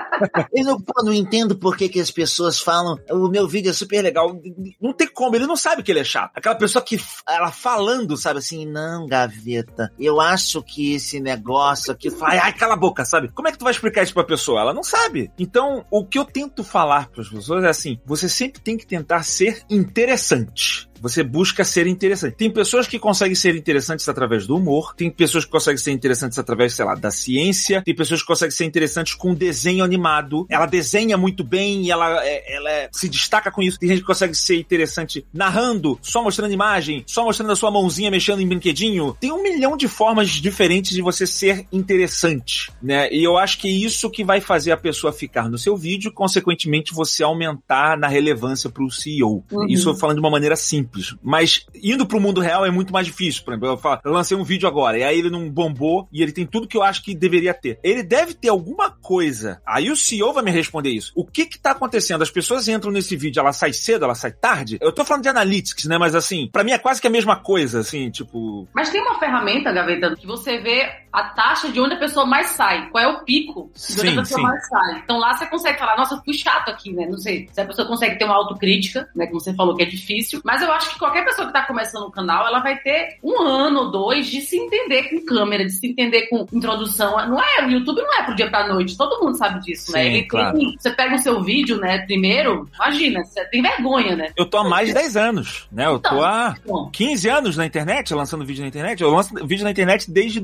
[0.53, 3.73] eu não, pô, não entendo por que, que as pessoas falam, o meu vídeo é
[3.73, 4.39] super legal.
[4.81, 6.31] Não tem como, ele não sabe que ele é chato.
[6.35, 12.09] Aquela pessoa que, ela falando, sabe assim, não, gaveta, eu acho que esse negócio aqui,
[12.21, 13.29] ai, ai, cala a boca, sabe?
[13.29, 14.61] Como é que tu vai explicar isso pra pessoa?
[14.61, 15.31] Ela não sabe.
[15.37, 18.85] Então, o que eu tento falar para as pessoas é assim, você sempre tem que
[18.85, 20.89] tentar ser interessante.
[21.01, 22.36] Você busca ser interessante.
[22.36, 26.38] Tem pessoas que conseguem ser interessantes através do humor, tem pessoas que conseguem ser interessantes
[26.39, 30.45] através, sei lá, da ciência, tem pessoas que conseguem ser interessantes com desenho animado.
[30.49, 33.79] Ela desenha muito bem e ela, é, ela se destaca com isso.
[33.79, 38.12] Tem gente que consegue ser interessante narrando, só mostrando imagem, só mostrando a sua mãozinha
[38.12, 39.15] mexendo em brinquedinho.
[39.19, 43.12] Tem um milhão de formas diferentes de você ser interessante, né?
[43.12, 46.12] E eu acho que é isso que vai fazer a pessoa ficar no seu vídeo,
[46.12, 49.43] consequentemente você aumentar na relevância para o CEO.
[49.51, 49.67] Uhum.
[49.67, 53.06] Isso falando de uma maneira simples simples, mas indo pro mundo real é muito mais
[53.06, 53.43] difícil.
[53.43, 56.21] Por exemplo, eu, falo, eu lancei um vídeo agora, e aí ele não bombou, e
[56.21, 57.80] ele tem tudo que eu acho que deveria ter.
[57.84, 59.62] Ele deve ter alguma coisa.
[59.65, 61.12] Aí o CEO vai me responder isso.
[61.15, 62.21] O que que tá acontecendo?
[62.21, 64.78] As pessoas entram nesse vídeo, ela sai cedo, ela sai tarde?
[64.82, 65.97] Eu tô falando de analytics, né?
[65.97, 68.67] Mas assim, para mim é quase que a mesma coisa, assim, tipo.
[68.73, 72.47] Mas tem uma ferramenta, Gaveta, que você vê a taxa de onde a pessoa mais
[72.47, 72.89] sai.
[72.89, 74.43] Qual é o pico de onde Sim, a pessoa sim.
[74.43, 75.01] mais sai.
[75.03, 77.05] Então lá você consegue falar, nossa, eu fui chato aqui, né?
[77.09, 77.47] Não sei.
[77.51, 79.25] Se a pessoa consegue ter uma autocrítica, né?
[79.27, 80.41] Como você falou que é difícil.
[80.43, 83.41] Mas eu acho que qualquer pessoa que tá começando um canal, ela vai ter um
[83.41, 87.15] ano ou dois de se entender com câmera, de se entender com introdução.
[87.27, 88.97] Não é, o YouTube não é pro dia pra noite.
[88.97, 90.03] Todo mundo sabe disso, né?
[90.03, 90.57] Sim, Ele claro.
[90.57, 91.99] tem, você pega o seu vídeo, né?
[92.05, 94.31] Primeiro, imagina, você tem vergonha, né?
[94.37, 95.85] Eu tô há mais de 10 anos, né?
[95.85, 99.01] Eu tô Então, há Bom, 15 anos na internet, lançando vídeo na internet.
[99.01, 100.39] Eu lanço vídeo na internet desde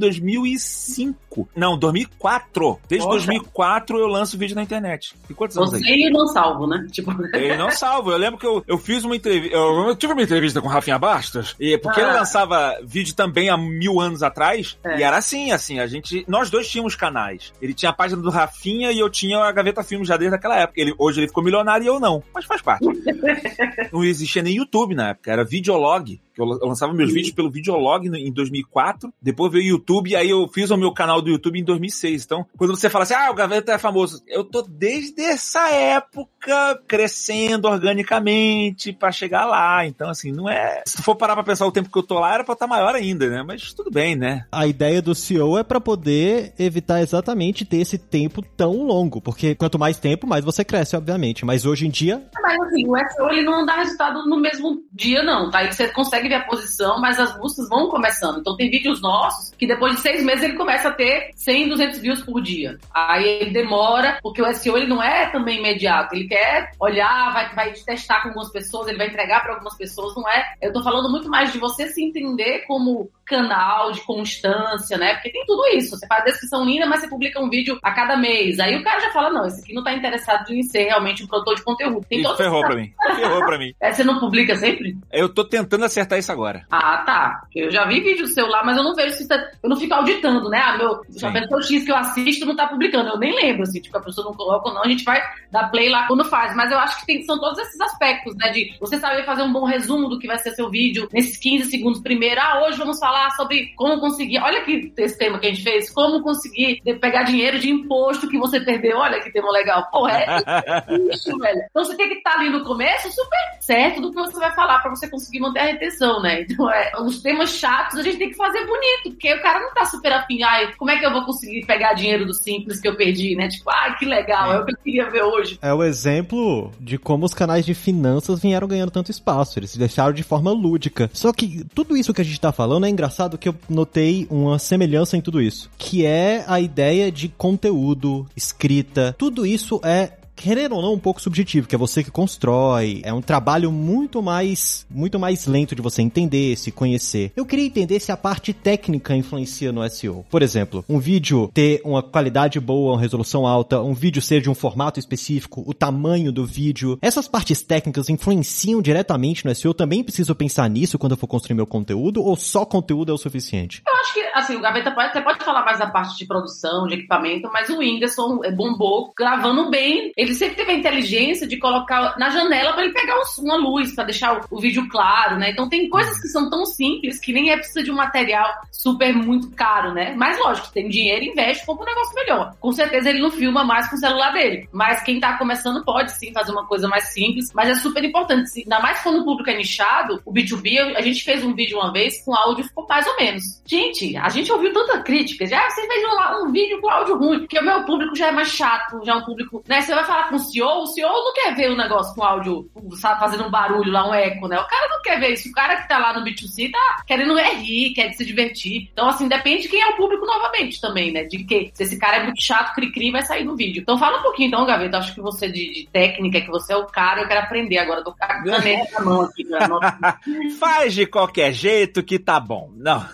[0.54, 1.50] 2005.
[1.56, 2.80] Não, 2004.
[2.88, 3.18] Desde Nossa.
[3.26, 5.16] 2004 eu lanço vídeo na internet.
[5.30, 5.82] E quantos anos aí?
[5.82, 6.88] você e não salvo, né?
[6.92, 8.12] Tipo, Ele não salvo.
[8.12, 9.56] Eu lembro que eu, eu fiz uma entrevista.
[9.56, 11.56] Eu, eu tive uma entrevista com o Rafinha Bastos.
[11.60, 12.04] E porque Ah.
[12.04, 14.78] ele lançava vídeo também há mil anos atrás.
[14.84, 15.00] É.
[15.00, 16.24] E era assim, assim, a gente.
[16.28, 17.52] Nós dois tínhamos canais.
[17.62, 20.58] Ele tinha a página do Rafinha e eu tinha a Gaveta Filmes já desde aquela
[20.58, 20.80] época.
[20.80, 22.24] Ele, hoje ele ficou milionário e eu não.
[22.34, 22.86] Mas faz parte.
[23.92, 26.20] não existia nem YouTube na época, era videolog.
[26.34, 29.14] Que Eu lançava meus vídeos pelo videolog no- em 2004.
[29.22, 32.26] Depois veio o YouTube e aí eu fiz o meu canal do YouTube em 2006.
[32.26, 36.80] Então, quando você fala assim, ah, o Gaveta é famoso, eu tô desde essa época
[36.88, 39.86] crescendo organicamente pra chegar lá.
[39.86, 40.82] Então, assim, não é.
[40.88, 42.68] Se tu for parar pra pensar o tempo que eu tô lá, era pra estar
[42.68, 43.44] maior ainda, né?
[43.44, 44.46] Mas tudo bem, né?
[44.52, 49.56] A ideia do CEO é pra poder evitar exatamente ter esse tempo tão longo, porque
[49.56, 51.46] quanto mais tempo, mais você cresce, obviamente.
[51.46, 55.24] Mas hoje em dia, Mas assim, o SEO ele não dá resultado no mesmo dia,
[55.24, 55.60] não, tá?
[55.60, 58.40] Aí você consegue ver a posição, mas as buscas vão começando.
[58.40, 62.00] Então tem vídeos nossos que depois de seis meses ele começa a ter 100, 200
[62.00, 62.78] views por dia.
[62.94, 66.16] Aí ele demora, porque o SEO ele não é também imediato.
[66.16, 70.16] Ele quer olhar, vai, vai testar com algumas pessoas, ele vai entregar para algumas pessoas,
[70.16, 70.54] não é?
[70.62, 75.14] Eu tô falando muito mais de você se entender como canal, de constância, né?
[75.16, 75.98] Porque tem tudo isso.
[75.98, 78.60] Você faz a descrição linda, mas você publica um vídeo a cada mês.
[78.60, 81.28] Aí o cara já fala, não, esse aqui não tá interessado em ser realmente um
[81.28, 82.06] produtor de conteúdo.
[82.10, 82.94] Tem Isso ferrou pra mim.
[83.16, 83.74] Ferrou pra mim.
[83.80, 84.98] É, Você não publica sempre?
[85.12, 86.66] Eu tô tentando acertar isso agora.
[86.70, 87.44] Ah, tá.
[87.56, 89.36] Eu já vi vídeo seu lá, mas eu não vejo se tá...
[89.62, 90.62] Eu não fico auditando, né?
[90.64, 93.10] Ah, meu, já pessoa X que eu assisto não tá publicando.
[93.10, 95.70] Eu nem lembro, assim, tipo, a pessoa não coloca ou não, a gente vai dar
[95.70, 96.56] play lá quando faz.
[96.56, 98.50] Mas eu acho que tem, são todos esses aspectos, né?
[98.50, 101.70] De você saber fazer um bom resumo do que vai ser seu vídeo nesses 15
[101.70, 102.40] segundos primeiro.
[102.42, 104.40] Ah, hoje vamos falar sobre como conseguir.
[104.40, 108.38] Olha que esse tema que a gente fez, como conseguir pegar dinheiro de imposto que
[108.38, 108.98] você perdeu.
[108.98, 109.88] Olha que tema legal.
[109.92, 111.62] Porra, é isso, velho.
[111.70, 114.80] Então você tem que estar ali no começo super certo do que você vai falar
[114.80, 116.42] pra você conseguir manter a retenção, né?
[116.42, 119.74] Então é, os temas chatos a gente tem que fazer bonito, porque o cara não
[119.74, 122.88] tá super afim, ai, como é que eu vou conseguir pegar dinheiro do simples que
[122.88, 123.48] eu perdi, né?
[123.48, 125.58] Tipo, ai, que legal, é o que eu queria ver hoje.
[125.62, 129.60] é o exemplo de como os canais de finanças vieram ganhando tanto espaço.
[129.60, 131.10] Eles se deixaram de forma lúdica.
[131.14, 133.03] Só que tudo isso que a gente tá falando é engraçado
[133.38, 135.70] que eu notei uma semelhança em tudo isso.
[135.78, 139.16] Que é a ideia de conteúdo, escrita.
[139.18, 143.14] Tudo isso é querendo ou não, um pouco subjetivo, que é você que constrói, é
[143.14, 147.32] um trabalho muito mais, muito mais lento de você entender, se conhecer.
[147.36, 150.26] Eu queria entender se a parte técnica influencia no SEO.
[150.30, 154.50] Por exemplo, um vídeo ter uma qualidade boa, uma resolução alta, um vídeo ser de
[154.50, 156.98] um formato específico, o tamanho do vídeo.
[157.02, 159.70] Essas partes técnicas influenciam diretamente no SEO.
[159.70, 163.16] Eu também preciso pensar nisso quando eu for construir meu conteúdo, ou só conteúdo é
[163.16, 163.82] o suficiente?
[163.88, 166.88] Eu acho que, assim, o Gaveta pode, você pode falar mais da parte de produção,
[166.88, 170.12] de equipamento, mas o Whindersson é, bombou gravando bem.
[170.24, 173.94] Ele sempre teve a inteligência de colocar na janela pra ele pegar um- uma luz,
[173.94, 175.50] pra deixar o, vídeo claro, né?
[175.52, 179.14] Então tem coisas que são tão simples que nem é preciso de um material super
[179.14, 180.14] muito caro, né?
[180.18, 182.54] Mas lógico, tem dinheiro, investe, compra um negócio melhor.
[182.60, 184.68] Com certeza ele não filma mais com o celular dele.
[184.72, 188.50] Mas quem tá começando pode sim fazer uma coisa mais simples, mas é super importante.
[188.62, 191.92] Ainda mais quando o público é nichado, o B2B, a gente fez um vídeo uma
[191.92, 193.44] vez com áudio ficou mais ou menos.
[193.66, 195.46] Gente, a gente ouviu tanta crítica.
[195.46, 198.32] Já você fez um, um vídeo com áudio ruim, porque o meu público já é
[198.32, 199.64] mais chato, já é um público.
[199.68, 199.82] Né?
[199.82, 203.20] Você vai com o CEO, o CEO não quer ver o negócio com áudio, sabe,
[203.20, 204.60] fazendo um barulho lá, um eco, né?
[204.60, 205.50] O cara não quer ver isso.
[205.50, 208.90] O cara que tá lá no B2C tá querendo rir, quer se divertir.
[208.92, 211.24] Então, assim, depende de quem é o público novamente também, né?
[211.24, 213.82] De que se esse cara é muito chato, cri-cri, vai sair no vídeo.
[213.82, 214.98] Então fala um pouquinho, então, Gaveta.
[214.98, 218.04] Acho que você de, de técnica, que você é o cara, eu quero aprender agora.
[218.04, 219.44] Tô com a caneta na mão aqui.
[220.60, 222.72] Faz de qualquer jeito que tá bom.
[222.76, 223.04] Não.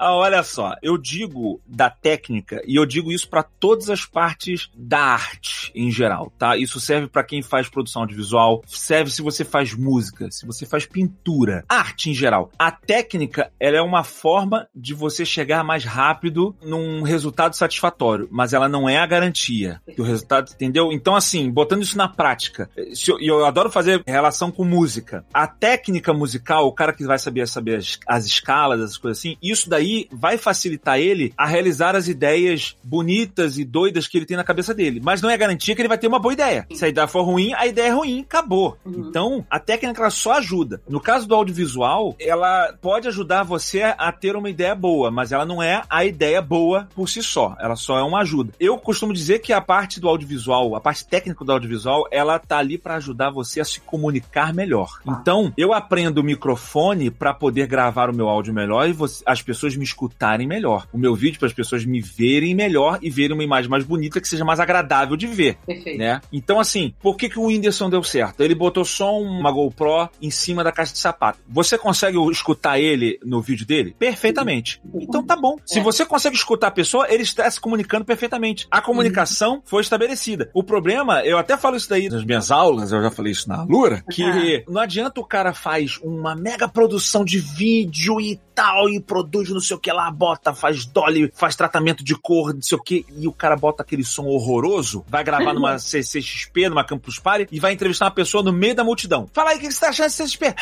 [0.00, 4.70] Ah, olha só, eu digo da técnica e eu digo isso para todas as partes
[4.72, 5.27] da arte
[5.74, 6.56] em geral, tá?
[6.56, 10.86] Isso serve para quem faz produção audiovisual, serve se você faz música, se você faz
[10.86, 16.54] pintura, arte em geral, a técnica ela é uma forma de você chegar mais rápido
[16.62, 20.92] num resultado satisfatório, mas ela não é a garantia do resultado, entendeu?
[20.92, 25.24] Então, assim, botando isso na prática, se eu, eu adoro fazer relação com música.
[25.32, 29.36] A técnica musical, o cara que vai saber saber as, as escalas, as coisas assim,
[29.42, 34.36] isso daí vai facilitar ele a realizar as ideias bonitas e doidas que ele tem
[34.36, 35.00] na cabeça dele.
[35.02, 36.66] Mas não é garantia que ele vai ter uma boa ideia.
[36.74, 38.76] Se a ideia for ruim, a ideia é ruim, acabou.
[38.84, 39.06] Uhum.
[39.08, 40.80] Então, a técnica ela só ajuda.
[40.88, 45.44] No caso do audiovisual, ela pode ajudar você a ter uma ideia boa, mas ela
[45.46, 47.56] não é a ideia boa por si só.
[47.60, 48.52] Ela só é uma ajuda.
[48.60, 52.58] Eu costumo dizer que a parte do audiovisual, a parte técnica do audiovisual, ela tá
[52.58, 54.98] ali para ajudar você a se comunicar melhor.
[55.06, 59.42] Então, eu aprendo o microfone para poder gravar o meu áudio melhor e você- as
[59.42, 60.86] pessoas me escutarem melhor.
[60.92, 64.20] O meu vídeo para as pessoas me verem melhor e verem uma imagem mais bonita
[64.20, 65.98] que seja mais agradável de ver Perfeito.
[65.98, 66.20] né?
[66.32, 68.42] Então, assim, por que, que o Whindersson deu certo?
[68.42, 71.38] Ele botou só uma GoPro em cima da caixa de sapato.
[71.48, 73.94] Você consegue escutar ele no vídeo dele?
[73.98, 74.80] Perfeitamente.
[74.94, 75.56] Então tá bom.
[75.64, 75.82] Se É.
[75.82, 78.66] você consegue escutar a pessoa, ele está se comunicando perfeitamente.
[78.70, 80.50] A comunicação foi estabelecida.
[80.52, 83.62] O problema, eu até falo isso daí nas minhas aulas, eu já falei isso na
[83.62, 89.00] Lura, que não adianta o cara faz uma mega produção de vídeo e tal, e
[89.00, 92.76] produz não sei o que lá, bota, faz dolly, faz tratamento de cor, não sei
[92.76, 97.18] o que, e o cara bota aquele som horroroso, vai gravar numa CCXP, numa Campus
[97.18, 99.28] Party, e vai entrevistar uma pessoa no meio da multidão.
[99.32, 100.54] Fala aí, o que você tá achando de CCXP?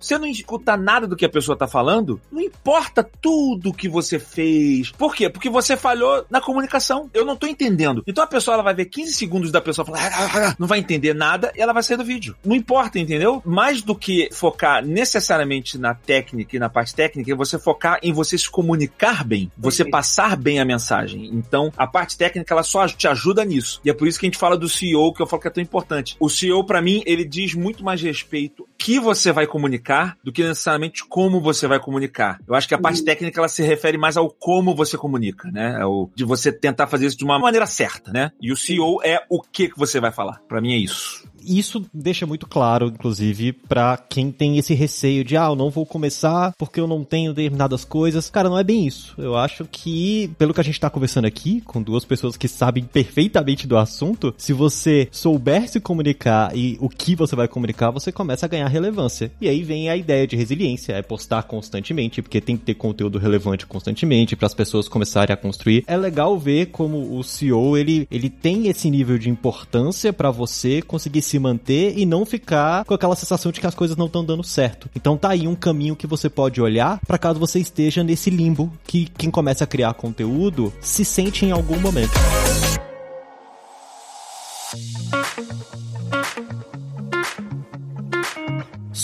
[0.00, 4.18] Você não escuta nada do que a pessoa tá falando, não importa tudo que você
[4.18, 4.90] fez.
[4.92, 5.28] Por quê?
[5.28, 7.10] Porque você falhou na comunicação.
[7.12, 8.02] Eu não tô entendendo.
[8.06, 11.52] Então a pessoa ela vai ver 15 segundos da pessoa falar, não vai entender nada
[11.54, 12.36] e ela vai sair do vídeo.
[12.44, 13.42] Não importa, entendeu?
[13.44, 18.12] Mais do que focar necessariamente na técnica e na parte técnica, é você focar em
[18.12, 21.26] você se comunicar bem, você passar bem a mensagem.
[21.32, 23.80] Então, a parte técnica ela só te ajuda nisso.
[23.84, 25.50] E é por isso que a gente fala do CEO, que eu falo que é
[25.50, 26.16] tão importante.
[26.18, 30.42] O CEO, pra mim, ele diz muito mais respeito que você vai comunicar do que
[30.42, 32.38] necessariamente como você vai comunicar.
[32.46, 35.78] Eu acho que a parte técnica ela se refere mais ao como você comunica, né?
[35.80, 38.30] É o de você tentar fazer isso de uma maneira certa, né?
[38.40, 40.40] E o CEO é o que que você vai falar.
[40.48, 41.24] Pra mim é isso.
[41.46, 45.86] Isso deixa muito claro, inclusive, pra quem tem esse receio de, ah, eu não vou
[45.86, 48.30] começar porque eu não tenho determinadas coisas.
[48.30, 49.14] Cara, não é bem isso.
[49.18, 52.84] Eu acho que, pelo que a gente tá conversando aqui, com duas pessoas que sabem
[52.84, 58.10] perfeitamente do assunto, se você souber se comunicar e o que você vai comunicar, você
[58.10, 59.30] começa a ganhar relevância.
[59.40, 63.18] E aí vem a ideia de resiliência, é postar constantemente, porque tem que ter conteúdo
[63.18, 65.84] relevante constantemente para as pessoas começarem a construir.
[65.86, 70.82] É legal ver como o CEO, ele, ele tem esse nível de importância pra você
[70.82, 74.24] conseguir se manter e não ficar com aquela sensação de que as coisas não estão
[74.24, 74.88] dando certo.
[74.94, 78.72] Então tá aí um caminho que você pode olhar pra caso você esteja nesse limbo
[78.86, 82.12] que quem começa a criar conteúdo se sente em algum momento.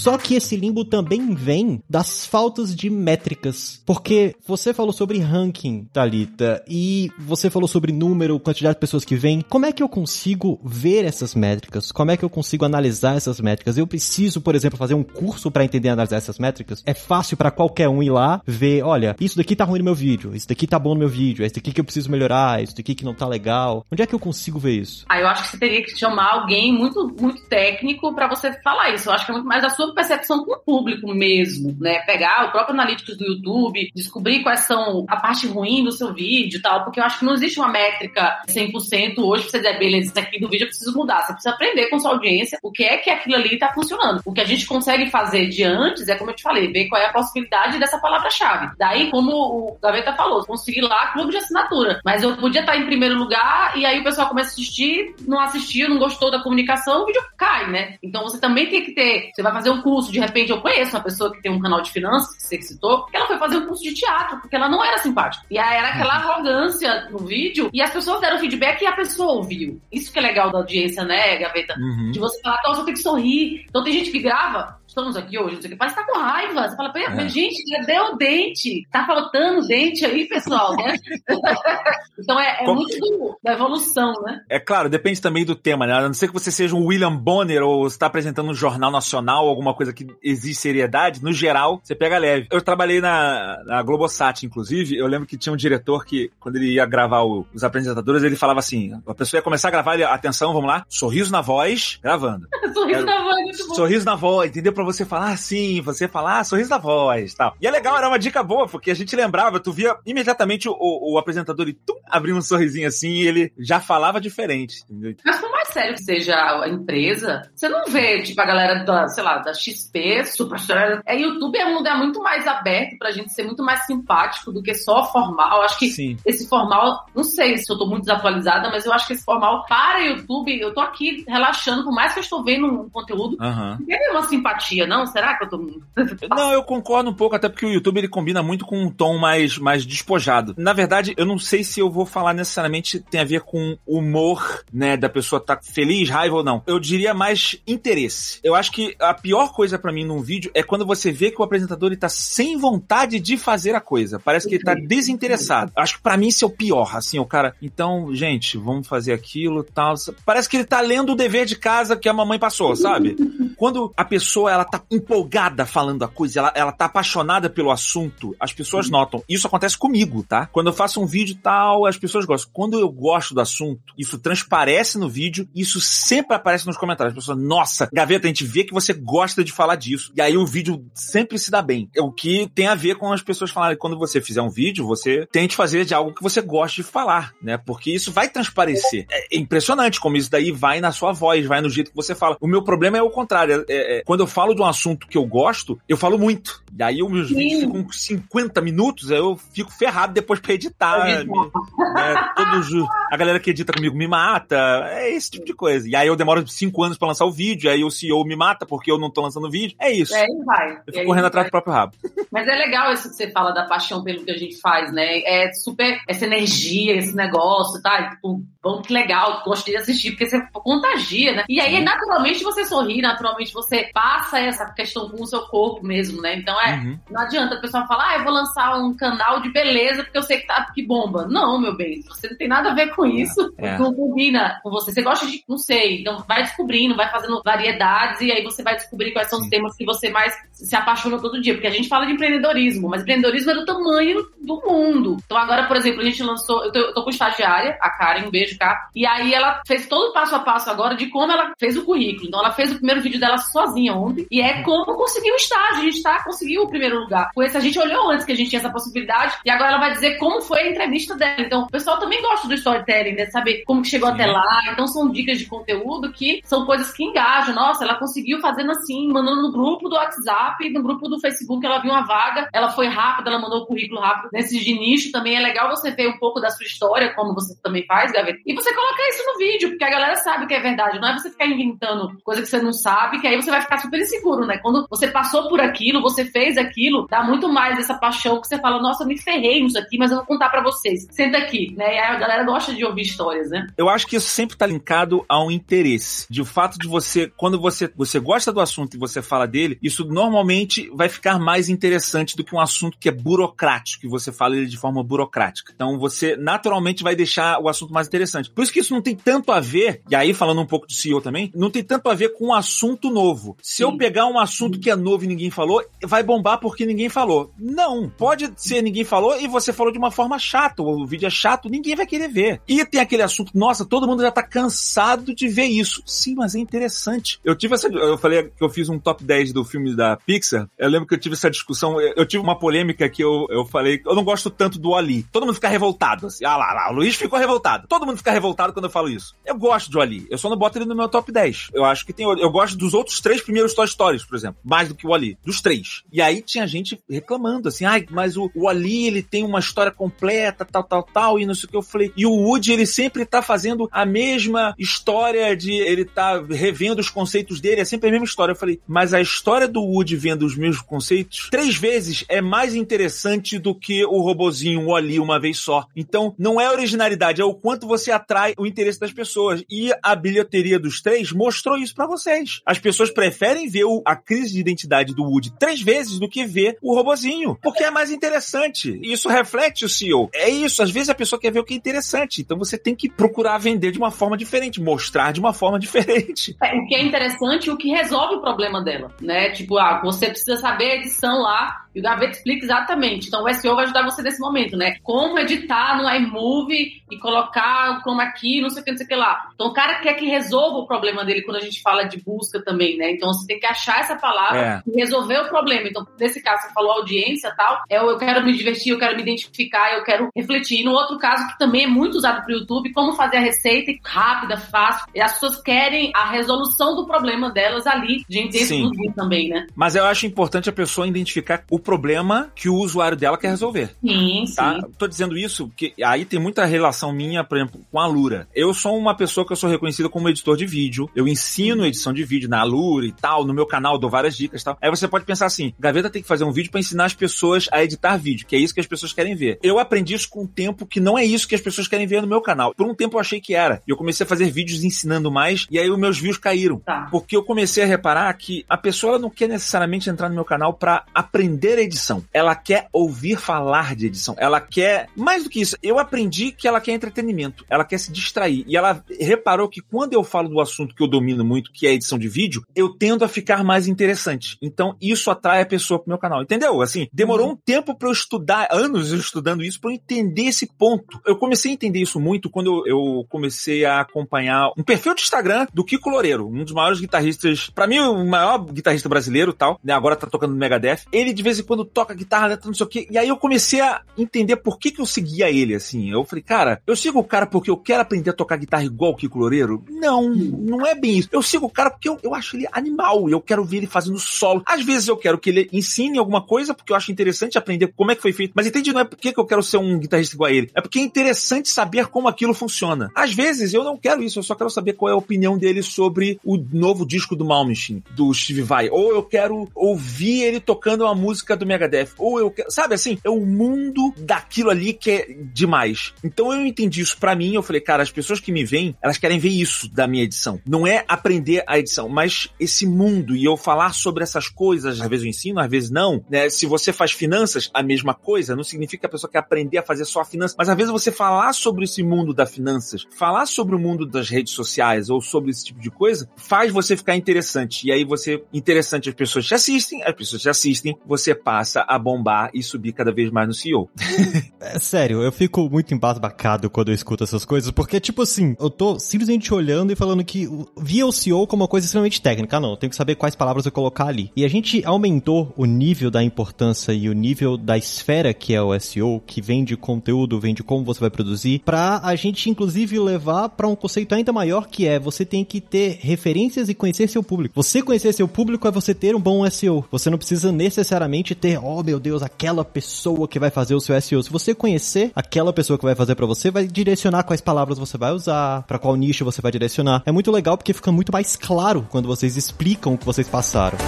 [0.01, 3.83] Só que esse limbo também vem das faltas de métricas.
[3.85, 9.15] Porque você falou sobre ranking, Thalita, e você falou sobre número, quantidade de pessoas que
[9.15, 9.45] vêm.
[9.47, 11.93] Como é que eu consigo ver essas métricas?
[11.93, 13.77] Como é que eu consigo analisar essas métricas?
[13.77, 16.83] Eu preciso, por exemplo, fazer um curso para entender e analisar essas métricas?
[16.87, 19.95] É fácil para qualquer um ir lá ver, olha, isso daqui tá ruim no meu
[19.95, 22.75] vídeo, isso daqui tá bom no meu vídeo, esse daqui que eu preciso melhorar, isso
[22.75, 23.85] daqui que não tá legal.
[23.93, 25.05] Onde é que eu consigo ver isso?
[25.11, 28.95] Aí eu acho que você teria que chamar alguém muito, muito técnico pra você falar
[28.95, 29.11] isso.
[29.11, 32.01] Eu acho que é muito mais a sua percepção com o público mesmo, né?
[32.01, 36.59] Pegar o próprio analítico do YouTube, descobrir quais são a parte ruim do seu vídeo
[36.59, 39.79] e tal, porque eu acho que não existe uma métrica 100% hoje pra você dizer,
[39.79, 41.23] beleza, isso aqui do vídeo eu preciso mudar.
[41.23, 44.21] Você precisa aprender com sua audiência o que é que aquilo ali tá funcionando.
[44.25, 47.01] O que a gente consegue fazer de antes é, como eu te falei, ver qual
[47.01, 48.75] é a possibilidade dessa palavra-chave.
[48.79, 52.01] Daí, como o Gaveta falou, conseguir lá clube de assinatura.
[52.05, 55.41] Mas eu podia estar em primeiro lugar e aí o pessoal começa a assistir, não
[55.41, 57.97] assistiu, não gostou da comunicação, o vídeo cai, né?
[58.03, 59.31] Então você também tem que ter.
[59.35, 61.81] Você vai fazer um curso, de repente eu conheço uma pessoa que tem um canal
[61.81, 64.69] de finanças, que você citou, que ela foi fazer um curso de teatro, porque ela
[64.69, 65.45] não era simpática.
[65.51, 69.35] E aí era aquela arrogância no vídeo, e as pessoas deram feedback e a pessoa
[69.35, 69.81] ouviu.
[69.93, 71.75] Isso que é legal da audiência, né, Gaveta?
[71.79, 72.11] Uhum.
[72.11, 73.67] De você falar, então você tem que sorrir.
[73.69, 76.13] Então tem gente que grava, estamos aqui hoje, não sei o que, parece que tá
[76.13, 76.69] com raiva.
[76.69, 77.29] Você fala, É.
[77.29, 78.87] gente, cadê o dente?
[78.91, 80.95] Tá faltando dente aí, pessoal, né?
[82.19, 84.41] então é, é Como- muito do- da evolução, né?
[84.49, 85.95] É claro, depende também do tema, né?
[85.95, 89.49] A não ser que você seja um William Bonner ou está apresentando um jornal nacional,
[89.49, 92.47] alguma coisa que exige seriedade, no geral, você pega leve.
[92.51, 96.75] Eu trabalhei na, na Globosat, inclusive, eu lembro que tinha um diretor que, quando ele
[96.75, 100.05] ia gravar o- os apresentadores, ele falava assim, a pessoa ia começar a gravar, ele,
[100.05, 102.47] atenção, vamos lá, sorriso na voz, gravando.
[102.75, 103.75] Sorriso Era- da voz, muito bom.
[103.75, 104.73] Sorriso na voz, entendeu?
[104.81, 107.55] Pra você falar assim, você falar ah, sorriso na voz tal.
[107.61, 110.75] E é legal, era uma dica boa, porque a gente lembrava, tu via imediatamente o,
[110.79, 115.15] o apresentador e tum, abria um sorrisinho assim e ele já falava diferente, entendeu?
[115.23, 119.23] Mas mais sério que seja a empresa, você não vê, tipo, a galera da, sei
[119.23, 120.61] lá, da XP, Super
[121.07, 124.63] é YouTube é um lugar muito mais aberto pra gente ser muito mais simpático do
[124.63, 125.63] que só formal.
[125.63, 126.17] Acho que Sim.
[126.25, 129.65] esse formal, não sei se eu tô muito desatualizada, mas eu acho que esse formal
[129.67, 133.79] para YouTube, eu tô aqui relaxando, por mais que eu estou vendo um conteúdo, Aham.
[133.81, 135.07] não tem uma simpatia, não?
[135.07, 135.61] Será que eu tô.
[136.31, 139.19] Não, eu concordo um pouco, até porque o YouTube ele combina muito com um tom
[139.19, 140.55] mais, mais despojado.
[140.57, 144.63] Na verdade, eu não sei se eu vou falar necessariamente tem a ver com humor,
[144.73, 146.63] né, da pessoa tá feliz, raiva ou não.
[146.67, 148.41] Eu diria mais interesse.
[148.43, 151.41] Eu acho que a pior coisa pra mim num vídeo é quando você vê que
[151.41, 154.19] o apresentador ele tá sem vontade de fazer a coisa.
[154.19, 155.73] Parece que ele tá desinteressado.
[155.77, 159.13] Acho que pra mim isso é o pior, assim, o cara, então, gente, vamos fazer
[159.13, 159.95] aquilo, tal.
[160.25, 163.17] Parece que ele tá lendo o dever de casa que a mamãe passou, sabe?
[163.57, 168.35] Quando a pessoa ela tá empolgada falando a coisa, ela, ela tá apaixonada pelo assunto,
[168.41, 169.23] as pessoas notam.
[169.29, 170.47] Isso acontece comigo, tá?
[170.47, 172.51] Quando eu faço um vídeo tal, as pessoas gostam.
[172.53, 177.13] Quando eu gosto do assunto, isso transparece no vídeo, isso sempre aparece nos comentários.
[177.17, 180.13] As pessoas, nossa, Gaveta, a gente vê que você gosta de falar disso.
[180.17, 181.89] E aí o vídeo sempre se dá bem.
[181.95, 184.87] É o que tem a ver com as pessoas falarem quando você fizer um vídeo,
[184.87, 187.57] você tente fazer de algo que você gosta de falar, né?
[187.59, 189.07] Porque isso vai transparecer.
[189.11, 192.37] É impressionante como isso daí vai na sua voz, vai no jeito que você fala.
[192.41, 193.65] O meu problema é o contrário.
[193.69, 196.63] É, é, quando eu falo de um assunto que eu gosto, eu falo muito.
[196.79, 197.35] E aí os meus Sim.
[197.35, 201.05] vídeos ficam com 50 minutos, aí eu fico ferrado depois pra editar.
[201.05, 202.29] Me- né?
[202.37, 204.57] Todos, os- a galera que edita comigo me mata.
[204.91, 205.89] É esse tipo de coisa.
[205.89, 208.65] E aí eu demoro 5 anos pra lançar o vídeo, aí o CEO me mata
[208.65, 209.77] porque eu não tô lançando vídeo.
[209.81, 210.15] É isso.
[210.15, 210.73] É, vai.
[210.73, 211.29] Eu fico aí correndo vai.
[211.29, 211.93] atrás do próprio rabo.
[212.31, 215.19] Mas é legal isso que você fala da paixão pelo que a gente faz, né?
[215.25, 218.11] É super essa energia, esse negócio, tá?
[218.11, 221.45] Tipo, bom, que legal, gostei de assistir, porque você contagia, né?
[221.49, 226.21] E aí, naturalmente, você sorri, naturalmente, você passa essa questão com o seu corpo mesmo,
[226.23, 226.37] né?
[226.37, 226.99] Então, é, Uhum.
[227.11, 230.23] não adianta a pessoa falar, ah, eu vou lançar um canal de beleza porque eu
[230.23, 231.27] sei que tá que bomba.
[231.27, 233.53] Não, meu bem, você não tem nada a ver com isso.
[233.59, 233.77] é.
[233.79, 234.93] Não combina com você.
[234.93, 238.77] Você gosta de, não sei, então vai descobrindo, vai fazendo variedades e aí você vai
[238.77, 241.55] descobrir quais são os temas que você mais se apaixona todo dia.
[241.55, 245.17] Porque a gente fala de empreendedorismo, mas empreendedorismo é do tamanho do mundo.
[245.25, 248.27] Então agora, por exemplo, a gente lançou, eu tô, eu tô com estagiária, a Karen,
[248.27, 248.89] um beijo, cá.
[248.95, 251.85] E aí ela fez todo o passo a passo agora de como ela fez o
[251.85, 252.29] currículo.
[252.29, 254.27] Então ela fez o primeiro vídeo dela sozinha ontem.
[254.31, 255.81] E é como conseguir o estágio.
[255.81, 257.31] A gente tá, conseguiu o primeiro lugar.
[257.35, 259.35] Com esse a gente olhou antes que a gente tinha essa possibilidade.
[259.45, 261.41] E agora ela vai dizer como foi a entrevista dela.
[261.41, 263.27] Então o pessoal também gosta do storytelling, né?
[263.27, 264.15] Saber como que chegou Sim.
[264.15, 264.63] até lá.
[264.73, 267.55] Então são dicas de conteúdo que são coisas que engajam.
[267.55, 271.79] Nossa, ela conseguiu fazendo assim, mandando no grupo do WhatsApp, no grupo do Facebook, ela
[271.79, 274.31] viu uma vaga, ela foi rápida, ela mandou o currículo rápido.
[274.33, 277.55] Nesses de nicho também é legal você ver um pouco da sua história, como você
[277.63, 278.39] também faz, Gaveta.
[278.47, 280.99] E você colocar isso no vídeo, porque a galera sabe que é verdade.
[280.99, 283.79] Não é você ficar inventando coisa que você não sabe, que aí você vai ficar
[283.79, 284.59] super inseguro, né?
[284.59, 288.59] Quando você passou por aquilo, você fez aquilo, dá muito mais essa paixão que você
[288.59, 291.07] fala, nossa, me ferrei nisso aqui, mas eu vou contar pra vocês.
[291.11, 291.97] Senta aqui, né?
[291.97, 293.67] E a galera gosta de ouvir histórias, né?
[293.77, 296.27] Eu acho que isso sempre tá linkado a um interesse.
[296.31, 299.79] De o fato de você, quando você, você gosta do assunto e você fala dele,
[299.83, 304.33] isso normalmente vai ficar mais interessante do que um assunto que é burocrático, que você
[304.33, 305.73] fala ele de forma burocrática.
[305.75, 308.51] Então você naturalmente vai deixar o assunto mais interessante.
[308.51, 310.93] Por isso que isso não tem tanto a ver, e aí falando um pouco do
[310.93, 313.57] CEO também, não tem tanto a ver com um assunto novo.
[313.63, 313.99] Se eu Sim.
[313.99, 317.53] pegar um assunto que é novo e ninguém falou, vai bombar porque ninguém falou.
[317.59, 321.31] Não, pode ser ninguém falou e você falou de uma forma chata, o vídeo é
[321.31, 322.61] chato, ninguém vai querer ver.
[322.69, 325.00] E tem aquele assunto, nossa, todo mundo já tá cansado
[325.35, 326.03] de ver isso.
[326.07, 327.41] Sim, mas é interessante.
[327.45, 330.69] Eu tive essa, eu falei que eu fiz um top 10 do filme da Pixar,
[330.79, 333.65] eu lembro que eu tive essa discussão, eu eu tive uma polêmica que eu, eu
[333.65, 335.25] falei, eu não gosto tanto do Ali.
[335.33, 337.87] Todo mundo fica revoltado, assim, ah lá, lá, o Luiz ficou revoltado.
[337.89, 339.35] Todo mundo fica revoltado quando eu falo isso.
[339.45, 341.69] Eu gosto do Ali, eu só não boto ele no meu top 10.
[341.73, 344.89] Eu acho que tem, eu gosto dos outros três primeiros Toy Stories, por exemplo, mais
[344.89, 346.03] do que o Ali, dos três.
[346.13, 349.91] E aí tinha gente reclamando, assim, ai, mas o, o Ali, ele tem uma história
[349.91, 352.13] completa, tal, tal, tal, e não sei o que eu falei.
[352.15, 357.11] E o Woody, ele sempre tá fazendo a mesma história de, ele tá revendo os
[357.11, 358.53] conceitos dele, é sempre a mesma história.
[358.53, 362.75] Eu falei, mas a história do Woody vendo os mesmos conceitos, três vezes é mais
[362.75, 365.85] interessante do que o robozinho, Ali, uma vez só.
[365.95, 369.63] Então, não é originalidade, é o quanto você atrai o interesse das pessoas.
[369.71, 372.61] E a bilheteria dos três mostrou isso pra vocês.
[372.67, 376.45] As pessoas preferem ver o- a crise de identidade do Woody três vezes do que
[376.47, 378.99] ver o robozinho, porque é mais interessante.
[379.03, 380.29] Isso reflete o CEO.
[380.35, 382.41] É isso, às vezes a pessoa quer ver o que é interessante.
[382.41, 386.55] Então você tem que procurar vender de uma forma diferente, mostrar de uma forma diferente.
[386.63, 389.51] É, o que é interessante o que resolve o problema dela, né?
[389.51, 393.29] Tipo, ah, você precisa saber a edição lá E o Gaveta explica exatamente.
[393.29, 394.97] Então o SEO vai ajudar você nesse momento, né?
[395.03, 399.09] Como editar no iMovie e colocar como aqui, não sei o que, não sei o
[399.09, 399.49] que lá.
[399.55, 402.63] Então o cara quer que resolva o problema dele quando a gente fala de busca
[402.63, 403.11] também, né?
[403.13, 404.83] Então você tem que achar essa palavra É.
[404.87, 405.89] e resolver o problema.
[405.89, 408.99] Então, nesse caso, você falou audiência e tal, é o eu quero me divertir, eu
[408.99, 410.81] quero me identificar, eu quero refletir.
[410.81, 413.93] E no outro caso, que também é muito usado pro YouTube, como fazer a receita
[414.05, 415.07] rápida, fácil.
[415.15, 418.83] E as pessoas querem a resolução do problema delas ali, dentro Sim.
[418.83, 419.67] do vídeo também, né?
[419.75, 423.91] Mas eu acho importante a pessoa identificar o problema que o usuário dela quer resolver.
[424.01, 424.55] Sim, sim.
[424.55, 424.81] Tá?
[424.99, 428.49] Tô dizendo isso porque aí tem muita relação minha, por exemplo, com a Lura.
[428.55, 431.09] Eu sou uma pessoa que eu sou reconhecida como editor de vídeo.
[431.15, 434.63] Eu ensino edição de vídeo na Lura e tal, no meu canal dou várias dicas
[434.63, 434.79] e tal.
[434.81, 437.69] Aí você pode pensar assim, Gaveta tem que fazer um vídeo pra ensinar as pessoas
[437.73, 439.59] a editar vídeo, que é isso que as pessoas querem ver.
[439.63, 442.21] Eu aprendi isso com o tempo que não é isso que as pessoas querem ver
[442.21, 442.75] no meu canal.
[442.75, 443.83] Por um tempo eu achei que era.
[443.87, 446.79] E eu comecei a fazer vídeos ensinando mais e aí os meus views caíram.
[446.81, 447.09] Tá.
[447.11, 450.75] Porque eu comecei a reparar que a pessoa não quer necessariamente entrar no meu canal
[450.75, 452.25] pra aprender edição.
[452.33, 454.35] Ela quer ouvir falar de edição.
[454.39, 457.65] Ela quer, mais do que isso, eu aprendi que ela quer entretenimento.
[457.69, 458.65] Ela quer se distrair.
[458.67, 461.91] E ela reparou que quando eu falo do assunto que eu domino muito, que é
[461.91, 464.57] a edição de vídeo, eu tendo a ficar mais interessante.
[464.63, 466.43] Então isso atrai a pessoa pro meu canal.
[466.43, 466.81] Entendeu?
[466.81, 470.67] Assim, demorou um tempo pra eu estudar, anos eu estudando isso, pra eu entender esse
[470.67, 471.21] ponto.
[471.27, 475.23] Eu comecei a entender isso muito quando eu, eu comecei a acompanhar um perfil de
[475.23, 479.79] Instagram do Kiko Loureiro, um dos maiores guitarristas, pra mim o maior guitarrista brasileiro, tal,
[479.83, 479.93] né?
[479.93, 481.01] Agora tá tocando no Megadeth.
[481.13, 483.07] Ele de vez quando toca guitarra, letra, não sei o quê.
[483.11, 486.11] E aí eu comecei a entender por que que eu seguia ele, assim.
[486.11, 489.13] Eu falei, cara, eu sigo o cara porque eu quero aprender a tocar guitarra igual
[489.13, 489.85] o Kiko Loureiro?
[489.89, 491.29] Não, não é bem isso.
[491.33, 493.87] Eu sigo o cara porque eu, eu acho ele animal e eu quero ver ele
[493.87, 494.63] fazendo solo.
[494.67, 498.11] Às vezes eu quero que ele ensine alguma coisa porque eu acho interessante aprender como
[498.11, 498.53] é que foi feito.
[498.55, 500.71] Mas entende, não é porque que eu quero ser um guitarrista igual a ele.
[500.75, 503.11] É porque é interessante saber como aquilo funciona.
[503.15, 505.83] Às vezes eu não quero isso, eu só quero saber qual é a opinião dele
[505.83, 508.89] sobre o novo disco do Malmsteen, do Steve Vai.
[508.89, 512.11] Ou eu quero ouvir ele tocando uma música do Megadeth.
[512.19, 516.13] Ou eu quero, sabe assim, é o mundo daquilo ali que é demais.
[516.23, 519.19] Então eu entendi isso pra mim, eu falei, cara, as pessoas que me veem, elas
[519.19, 520.61] querem ver isso da minha edição.
[520.67, 525.09] Não é aprender a edição, mas esse mundo e eu falar sobre essas coisas, às
[525.09, 526.49] vezes eu ensino, às vezes não, né?
[526.49, 529.83] Se você faz finanças, a mesma coisa, não significa que a pessoa quer aprender a
[529.83, 533.75] fazer só finanças, mas às vezes você falar sobre esse mundo das finanças, falar sobre
[533.75, 537.87] o mundo das redes sociais ou sobre esse tipo de coisa, faz você ficar interessante.
[537.87, 541.99] E aí você, interessante, as pessoas te assistem, as pessoas te assistem, você passa a
[541.99, 543.89] bombar e subir cada vez mais no CEO.
[544.63, 548.69] É sério, eu fico muito embasbacado quando eu escuto essas coisas, porque, tipo assim, eu
[548.69, 550.47] tô simplesmente olhando e falando que
[550.79, 552.59] via o SEO como uma coisa extremamente técnica.
[552.59, 554.31] Ah, não, eu tenho que saber quais palavras eu colocar ali.
[554.37, 558.61] E a gente aumentou o nível da importância e o nível da esfera que é
[558.61, 562.51] o SEO, que vem de conteúdo, vem de como você vai produzir, pra a gente,
[562.51, 566.75] inclusive, levar pra um conceito ainda maior que é você tem que ter referências e
[566.75, 567.55] conhecer seu público.
[567.55, 569.85] Você conhecer seu público é você ter um bom SEO.
[569.91, 574.01] Você não precisa necessariamente ter, oh meu Deus, aquela pessoa que vai fazer o seu
[574.01, 574.23] SEO.
[574.23, 577.97] Se você conhecer aquela pessoa que vai fazer pra você, vai direcionar quais palavras você
[577.97, 580.03] vai usar, pra qual nicho você vai direcionar.
[580.07, 583.79] É muito legal porque fica muito mais claro quando vocês explicam o que vocês passaram.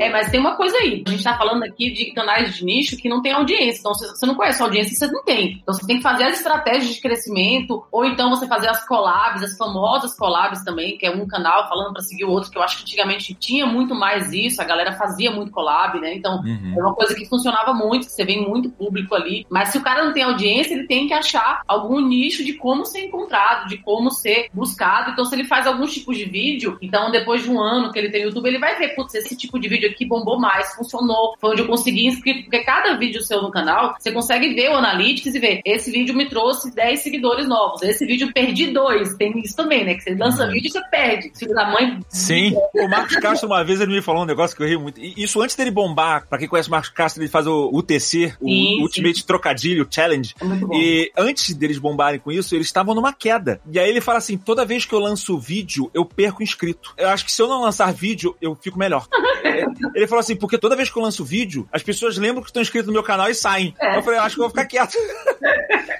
[0.00, 1.04] É, mas tem uma coisa aí.
[1.06, 3.80] A gente tá falando aqui de canais de nicho que não tem audiência.
[3.80, 5.58] Então, se você não conhece a audiência, você não tem.
[5.62, 9.42] Então, você tem que fazer as estratégias de crescimento, ou então você fazer as collabs,
[9.42, 12.62] as famosas collabs também, que é um canal falando pra seguir o outro, que eu
[12.62, 16.14] acho que antigamente tinha muito mais isso, a galera fazia muito collab, né?
[16.14, 16.74] Então, Uhum.
[16.78, 19.46] é uma coisa que funcionava muito, que você vê muito público ali.
[19.50, 22.86] Mas se o cara não tem audiência, ele tem que achar algum nicho de como
[22.86, 25.10] ser encontrado, de como ser buscado.
[25.10, 28.08] Então, se ele faz alguns tipos de vídeo, então depois de um ano que ele
[28.10, 31.50] tem YouTube, ele vai ver, putz, esse tipo de vídeo aqui bombou mais, funcionou, foi
[31.50, 32.42] onde eu consegui inscrito.
[32.44, 36.14] Porque cada vídeo seu no canal, você consegue ver o Analytics e ver, esse vídeo
[36.14, 39.14] me trouxe 10 seguidores novos, esse vídeo perdi dois.
[39.16, 39.94] Tem isso também, né?
[39.94, 40.52] Que você lança Uhum.
[40.52, 41.32] vídeo e você perde.
[41.38, 41.98] Filho da mãe.
[42.08, 42.54] Sim.
[42.74, 45.00] O Marcos Castro, uma vez, ele me falou um negócio que eu ri muito.
[45.00, 46.26] E Isso antes dele bombar.
[46.28, 50.34] Pra quem conhece o Marcos Castro, ele faz o UTC, o Sim, Ultimate Trocadilho Challenge.
[50.40, 50.76] É.
[50.76, 53.60] E antes deles bombarem com isso, eles estavam numa queda.
[53.70, 56.94] E aí ele fala assim: toda vez que eu lanço vídeo, eu perco inscrito.
[56.96, 59.06] Eu acho que se eu não lançar vídeo, eu fico melhor.
[59.94, 62.62] Ele falou assim: porque toda vez que eu lanço vídeo, as pessoas lembram que estão
[62.62, 63.74] inscritos no meu canal e saem.
[63.80, 63.96] É.
[63.96, 64.96] Eu falei, eu acho que eu vou ficar quieto.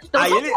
[0.02, 0.50] Então, aí ele-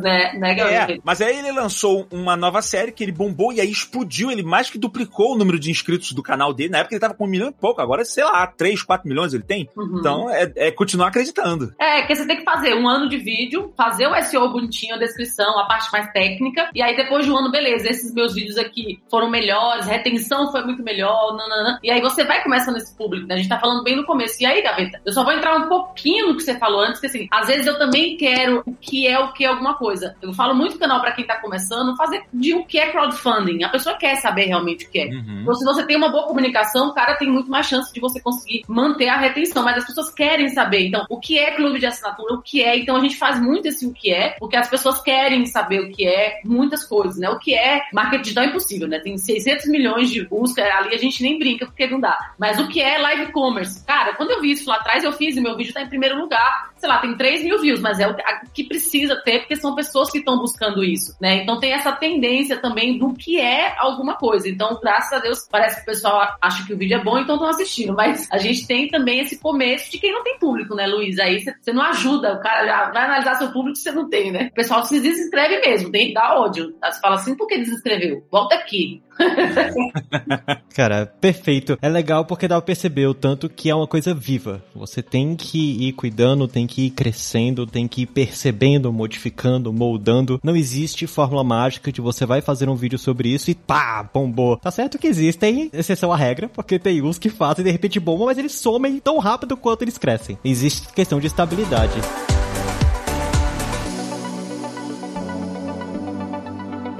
[0.00, 3.70] né, né, É, mas aí ele lançou uma nova série que ele bombou e aí
[3.70, 4.30] explodiu.
[4.32, 6.70] Ele mais que duplicou o número de inscritos do canal dele.
[6.70, 9.32] Na época ele tava com um milhão e pouco, agora, sei lá, 3, 4 milhões
[9.32, 9.68] ele tem.
[9.76, 9.98] Uhum.
[10.00, 11.72] Então é, é continuar acreditando.
[11.78, 14.98] É, que você tem que fazer um ano de vídeo, fazer o SEO bonitinho, a
[14.98, 18.58] descrição, a parte mais técnica, e aí depois de um ano, beleza, esses meus vídeos
[18.58, 21.78] aqui foram melhores, retenção foi muito melhor, nanana.
[21.82, 23.34] E aí você vai começando começando esse público, né?
[23.34, 24.42] A gente tá falando bem no começo.
[24.42, 27.06] E aí, Gaveta, eu só vou entrar um pouquinho no que você falou antes, que
[27.06, 30.16] assim, às vezes eu também quero o que é o que é alguma coisa.
[30.20, 33.62] Eu falo muito no canal para quem tá começando, fazer de o que é crowdfunding.
[33.62, 35.06] A pessoa quer saber realmente o que é.
[35.06, 35.40] Uhum.
[35.42, 38.20] Então, se você tem uma boa comunicação, o cara tem muito mais chance de você
[38.20, 39.62] conseguir manter a retenção.
[39.62, 40.86] Mas as pessoas querem saber.
[40.86, 42.34] Então, o que é clube de assinatura?
[42.34, 42.76] O que é?
[42.76, 45.90] Então, a gente faz muito esse o que é, porque as pessoas querem saber o
[45.90, 47.28] que é muitas coisas, né?
[47.30, 48.98] O que é marketing digital é impossível, né?
[48.98, 52.32] Tem 600 milhões de busca, ali a gente nem brinca porque não dá.
[52.38, 53.84] Mas o que é live commerce?
[53.84, 56.18] Cara, quando eu vi isso lá atrás, eu fiz e meu vídeo tá em primeiro
[56.18, 56.72] lugar.
[56.76, 58.16] Sei lá, tem 3 mil views, mas é o
[58.52, 61.42] que precisa ter, porque são pessoas que estão buscando isso, né?
[61.42, 64.48] Então tem essa tendência também do que é alguma coisa.
[64.48, 67.36] Então, graças a Deus, parece que o pessoal acha que o vídeo é bom, então
[67.36, 67.94] estão assistindo.
[67.94, 71.18] Mas a gente tem também esse começo de quem não tem público, né, Luiz?
[71.18, 74.48] Aí você não ajuda, o cara já vai analisar seu público você não tem, né?
[74.50, 76.74] O pessoal se desinscreve mesmo, tem que dar ódio.
[76.82, 78.26] Você fala assim, por que desinscreveu?
[78.30, 79.02] Volta aqui.
[80.74, 81.78] Cara, perfeito.
[81.80, 84.62] É legal porque dá pra perceber o tanto que é uma coisa viva.
[84.74, 90.40] Você tem que ir cuidando, tem que ir crescendo, tem que ir percebendo, modificando, moldando.
[90.42, 94.56] Não existe fórmula mágica de você vai fazer um vídeo sobre isso e pá, bombou.
[94.56, 98.26] Tá certo que existem exceção à regra, porque tem uns que fazem de repente bomba,
[98.26, 100.38] mas eles somem tão rápido quanto eles crescem.
[100.44, 101.94] Existe questão de estabilidade.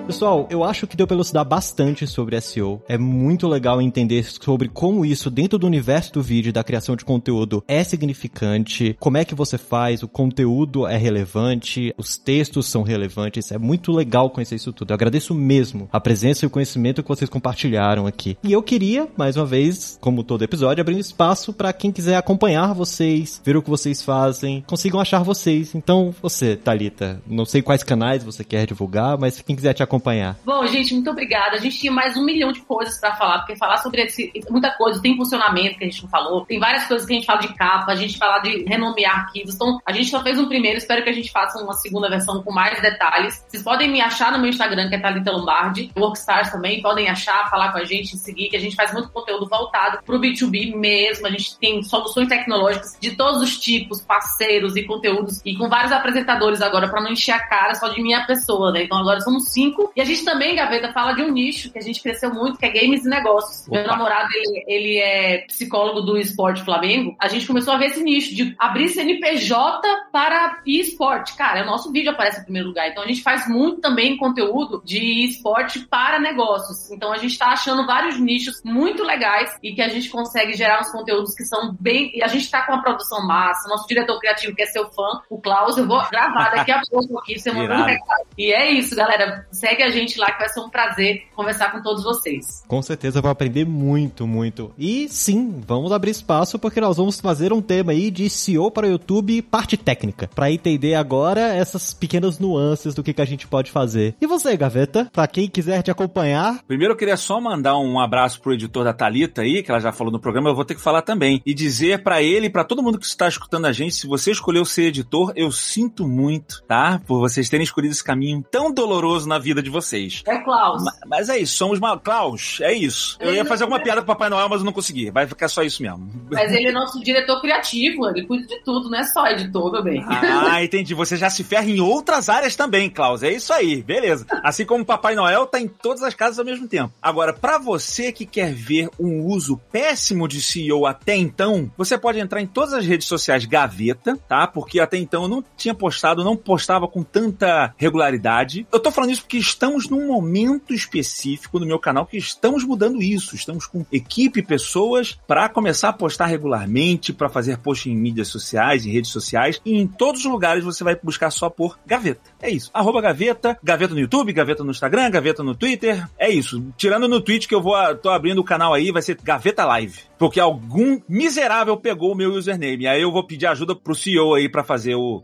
[0.07, 2.81] Pessoal, eu acho que deu pra elucidar bastante sobre SEO.
[2.89, 7.05] É muito legal entender sobre como isso, dentro do universo do vídeo, da criação de
[7.05, 12.85] conteúdo, é significante, como é que você faz, o conteúdo é relevante, os textos são
[12.85, 13.51] relevantes.
[13.51, 14.93] É muito legal conhecer isso tudo.
[14.93, 18.39] Eu agradeço mesmo a presença e o conhecimento que vocês compartilharam aqui.
[18.45, 22.17] E eu queria, mais uma vez, como todo episódio, abrir um espaço para quem quiser
[22.17, 25.75] acompanhar vocês, ver o que vocês fazem, consigam achar vocês.
[25.75, 29.96] Então, você, Talita, não sei quais canais você quer divulgar, mas quem quiser te acompanhar,
[29.97, 30.37] acompanhar.
[30.45, 31.57] Bom, gente, muito obrigada.
[31.57, 34.71] A gente tinha mais um milhão de coisas para falar, porque falar sobre esse, muita
[34.73, 37.41] coisa, tem funcionamento que a gente não falou, tem várias coisas que a gente fala
[37.41, 39.55] de capa, a gente fala de renomear arquivos.
[39.55, 42.43] Então, a gente só fez um primeiro, espero que a gente faça uma segunda versão
[42.43, 43.45] com mais detalhes.
[43.49, 47.49] Vocês podem me achar no meu Instagram, que é Thalita Lombardi, Workstars também, podem achar,
[47.51, 51.27] falar com a gente, seguir, que a gente faz muito conteúdo voltado pro B2B mesmo.
[51.27, 55.93] A gente tem soluções tecnológicas de todos os tipos, parceiros e conteúdos, e com vários
[55.93, 58.83] apresentadores agora, para não encher a cara só de minha pessoa, né?
[58.85, 61.82] Então agora somos cinco e a gente também, Gaveta, fala de um nicho que a
[61.82, 63.66] gente cresceu muito, que é games e negócios.
[63.66, 63.76] Opa.
[63.76, 67.16] Meu namorado, ele, ele é psicólogo do esporte Flamengo.
[67.20, 69.82] A gente começou a ver esse nicho de abrir CNPJ
[70.12, 71.37] para esporte.
[71.37, 72.89] Cara, o nosso vídeo aparece em primeiro lugar.
[72.89, 76.91] Então a gente faz muito também conteúdo de esporte para negócios.
[76.91, 80.80] Então a gente está achando vários nichos muito legais e que a gente consegue gerar
[80.80, 82.11] uns conteúdos que são bem.
[82.14, 83.68] E a gente está com uma produção massa.
[83.68, 87.18] Nosso diretor criativo, que é seu fã, o Klaus, eu vou gravar daqui a pouco
[87.18, 88.26] aqui, você mandando um recado.
[88.37, 89.47] E é isso, galera.
[89.51, 92.64] Segue segue a gente lá que vai ser um prazer conversar com todos vocês.
[92.66, 94.72] Com certeza vou aprender muito, muito.
[94.79, 98.87] E sim, vamos abrir espaço porque nós vamos fazer um tema aí de SEO para
[98.87, 103.47] o YouTube parte técnica, para entender agora essas pequenas nuances do que, que a gente
[103.47, 104.14] pode fazer.
[104.20, 106.61] E você, Gaveta, para quem quiser te acompanhar?
[106.66, 109.93] Primeiro eu queria só mandar um abraço pro editor da Talita aí, que ela já
[109.93, 112.64] falou no programa, eu vou ter que falar também e dizer para ele e para
[112.64, 116.62] todo mundo que está escutando a gente, se você escolheu ser editor, eu sinto muito,
[116.66, 117.01] tá?
[117.07, 120.23] Por vocês terem escolhido esse caminho tão doloroso na vida de vocês.
[120.27, 120.83] É Klaus.
[120.85, 121.99] Mas, mas é isso, somos mal.
[121.99, 123.19] Klaus, é isso.
[123.21, 125.11] Eu ia fazer alguma piada com Papai Noel, mas eu não consegui.
[125.11, 126.09] Vai ficar só isso mesmo.
[126.31, 129.83] Mas ele é nosso diretor criativo, ele cuida de tudo, não é só editor, meu
[129.83, 130.05] bem.
[130.07, 130.95] Ah, entendi.
[130.95, 133.23] Você já se ferra em outras áreas também, Klaus.
[133.23, 134.27] É isso aí, beleza.
[134.43, 136.93] Assim como o Papai Noel tá em todas as casas ao mesmo tempo.
[137.03, 142.19] Agora, para você que quer ver um uso péssimo de CEO até então, você pode
[142.19, 144.47] entrar em todas as redes sociais Gaveta, tá?
[144.47, 148.67] Porque até então eu não tinha postado, não postava com tanta regularidade.
[148.73, 153.03] Eu tô falando isso porque estamos num momento específico no meu canal que estamos mudando
[153.03, 153.35] isso.
[153.35, 158.85] Estamos com equipe, pessoas para começar a postar regularmente, para fazer post em mídias sociais,
[158.85, 162.21] em redes sociais e em todos os lugares você vai buscar só por Gaveta.
[162.41, 162.71] É isso.
[162.75, 166.07] Arroba Gaveta, Gaveta no YouTube, Gaveta no Instagram, Gaveta no Twitter.
[166.19, 166.63] É isso.
[166.77, 170.01] Tirando no Twitch que eu vou, tô abrindo o canal aí, vai ser Gaveta Live.
[170.19, 172.87] Porque algum miserável pegou o meu username.
[172.87, 175.23] Aí eu vou pedir ajuda pro CEO aí para fazer o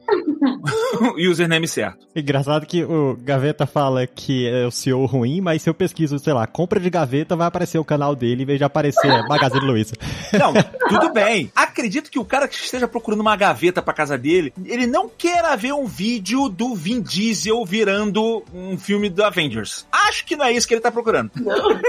[1.31, 2.07] username certo.
[2.15, 6.33] Engraçado que o Gaveta fala que é o CEO ruim, mas se eu pesquiso, sei
[6.33, 9.95] lá, compra de gaveta, vai aparecer o canal dele em vez de aparecer Magazine Luiza.
[10.39, 10.53] Não,
[10.89, 11.51] tudo bem.
[11.55, 15.57] Acredito que o cara que esteja procurando uma gaveta pra casa dele, ele não queira
[15.57, 19.87] ver um vídeo do Vin Diesel virando um filme do Avengers.
[19.91, 21.31] Acho que não é isso que ele tá procurando.
[21.37, 21.81] Não.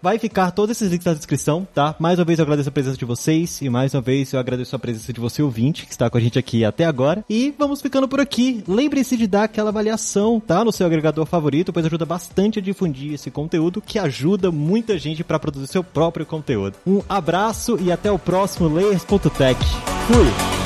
[0.00, 1.95] Vai ficar todos esses links na descrição, tá?
[1.98, 4.76] Mais uma vez eu agradeço a presença de vocês e mais uma vez eu agradeço
[4.76, 7.24] a presença de você ouvinte que está com a gente aqui até agora.
[7.28, 8.62] E vamos ficando por aqui.
[8.68, 10.64] Lembre-se de dar aquela avaliação, tá?
[10.64, 15.24] No seu agregador favorito, pois ajuda bastante a difundir esse conteúdo que ajuda muita gente
[15.24, 16.76] para produzir seu próprio conteúdo.
[16.86, 19.58] Um abraço e até o próximo Layers.tech.
[20.06, 20.65] Fui!